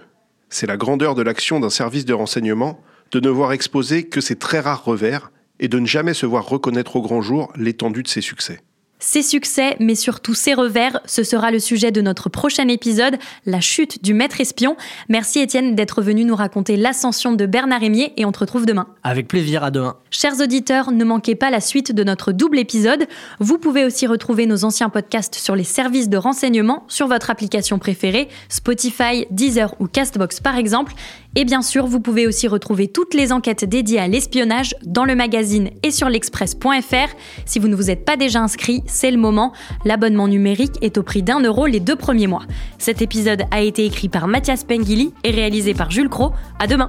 C'est 0.48 0.66
la 0.66 0.78
grandeur 0.78 1.14
de 1.14 1.20
l'action 1.20 1.60
d'un 1.60 1.68
service 1.68 2.06
de 2.06 2.14
renseignement 2.14 2.80
de 3.10 3.20
ne 3.20 3.28
voir 3.28 3.52
exposer 3.52 4.04
que 4.04 4.22
ses 4.22 4.36
très 4.36 4.60
rares 4.60 4.84
revers 4.84 5.30
et 5.60 5.68
de 5.68 5.78
ne 5.78 5.86
jamais 5.86 6.14
se 6.14 6.24
voir 6.24 6.48
reconnaître 6.48 6.96
au 6.96 7.02
grand 7.02 7.20
jour 7.20 7.52
l'étendue 7.56 8.02
de 8.02 8.08
ses 8.08 8.22
succès. 8.22 8.60
Ses 9.00 9.22
succès, 9.22 9.76
mais 9.78 9.94
surtout 9.94 10.34
ses 10.34 10.54
revers, 10.54 10.98
ce 11.06 11.22
sera 11.22 11.52
le 11.52 11.60
sujet 11.60 11.92
de 11.92 12.00
notre 12.00 12.28
prochain 12.28 12.66
épisode, 12.66 13.16
la 13.46 13.60
chute 13.60 14.02
du 14.02 14.12
maître 14.12 14.40
espion. 14.40 14.76
Merci 15.08 15.38
Étienne 15.38 15.76
d'être 15.76 16.02
venu 16.02 16.24
nous 16.24 16.34
raconter 16.34 16.76
l'ascension 16.76 17.32
de 17.32 17.46
Bernard 17.46 17.80
Rémier 17.80 18.12
et 18.16 18.24
on 18.24 18.32
te 18.32 18.40
retrouve 18.40 18.66
demain. 18.66 18.88
Avec 19.04 19.28
plaisir, 19.28 19.62
à 19.62 19.70
demain. 19.70 19.94
Chers 20.10 20.40
auditeurs, 20.40 20.90
ne 20.90 21.04
manquez 21.04 21.36
pas 21.36 21.50
la 21.50 21.60
suite 21.60 21.92
de 21.92 22.02
notre 22.02 22.32
double 22.32 22.58
épisode. 22.58 23.06
Vous 23.38 23.58
pouvez 23.58 23.84
aussi 23.84 24.08
retrouver 24.08 24.46
nos 24.46 24.64
anciens 24.64 24.88
podcasts 24.88 25.36
sur 25.36 25.54
les 25.54 25.62
services 25.62 26.08
de 26.08 26.16
renseignement 26.16 26.84
sur 26.88 27.06
votre 27.06 27.30
application 27.30 27.78
préférée, 27.78 28.28
Spotify, 28.48 29.26
Deezer 29.30 29.76
ou 29.78 29.86
Castbox 29.86 30.40
par 30.40 30.56
exemple. 30.56 30.92
Et 31.36 31.44
bien 31.44 31.62
sûr, 31.62 31.86
vous 31.86 32.00
pouvez 32.00 32.26
aussi 32.26 32.48
retrouver 32.48 32.88
toutes 32.88 33.14
les 33.14 33.32
enquêtes 33.32 33.64
dédiées 33.64 34.00
à 34.00 34.08
l'espionnage 34.08 34.74
dans 34.84 35.04
le 35.04 35.14
magazine 35.14 35.70
et 35.82 35.90
sur 35.90 36.08
l'express.fr. 36.08 37.14
Si 37.44 37.58
vous 37.58 37.68
ne 37.68 37.76
vous 37.76 37.90
êtes 37.90 38.04
pas 38.04 38.16
déjà 38.16 38.40
inscrit, 38.40 38.82
c'est 38.86 39.10
le 39.10 39.18
moment. 39.18 39.52
L'abonnement 39.84 40.28
numérique 40.28 40.76
est 40.82 40.98
au 40.98 41.02
prix 41.02 41.22
d'un 41.22 41.40
euro 41.40 41.66
les 41.66 41.80
deux 41.80 41.96
premiers 41.96 42.26
mois. 42.26 42.42
Cet 42.78 43.02
épisode 43.02 43.44
a 43.50 43.60
été 43.60 43.84
écrit 43.84 44.08
par 44.08 44.26
Mathias 44.26 44.64
Pengili 44.64 45.12
et 45.24 45.30
réalisé 45.30 45.74
par 45.74 45.90
Jules 45.90 46.08
Cro. 46.08 46.32
À 46.58 46.66
demain! 46.66 46.88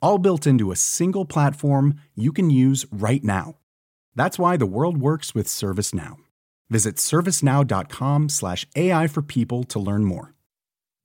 All 0.00 0.18
built 0.18 0.46
into 0.46 0.70
a 0.70 0.76
single 0.76 1.24
platform 1.24 2.00
you 2.14 2.32
can 2.32 2.50
use 2.50 2.86
right 2.92 3.22
now. 3.24 3.56
That's 4.14 4.38
why 4.38 4.56
the 4.56 4.66
world 4.66 4.98
works 4.98 5.34
with 5.34 5.46
ServiceNow. 5.46 6.16
Visit 6.70 6.96
servicenow.com 6.96 8.28
slash 8.28 8.66
AI 8.76 9.06
for 9.06 9.22
people 9.22 9.64
to 9.64 9.78
learn 9.78 10.04
more. 10.04 10.34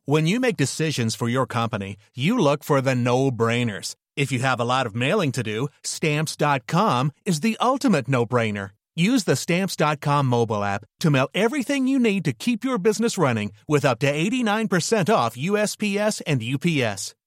When 0.05 0.27
you 0.27 0.39
make 0.39 0.57
decisions 0.57 1.15
for 1.15 1.29
your 1.29 1.45
company, 1.47 1.97
you 2.13 2.37
look 2.37 2.63
for 2.63 2.81
the 2.81 2.93
no-brainers. 2.93 3.95
If 4.15 4.31
you 4.31 4.39
have 4.39 4.59
a 4.59 4.65
lot 4.65 4.85
of 4.85 4.95
mailing 4.95 5.31
to 5.33 5.43
do, 5.43 5.69
stamps.com 5.83 7.13
is 7.25 7.39
the 7.39 7.57
ultimate 7.61 8.07
no-brainer. 8.07 8.71
Use 8.95 9.23
the 9.23 9.35
stamps.com 9.35 10.27
mobile 10.27 10.63
app 10.63 10.85
to 10.99 11.09
mail 11.09 11.29
everything 11.33 11.87
you 11.87 11.97
need 11.97 12.25
to 12.25 12.33
keep 12.33 12.63
your 12.63 12.77
business 12.77 13.17
running 13.17 13.53
with 13.67 13.85
up 13.85 13.99
to 13.99 14.11
89% 14.11 15.13
off 15.13 15.35
USPS 15.35 16.21
and 16.27 16.43
UPS. 16.43 17.15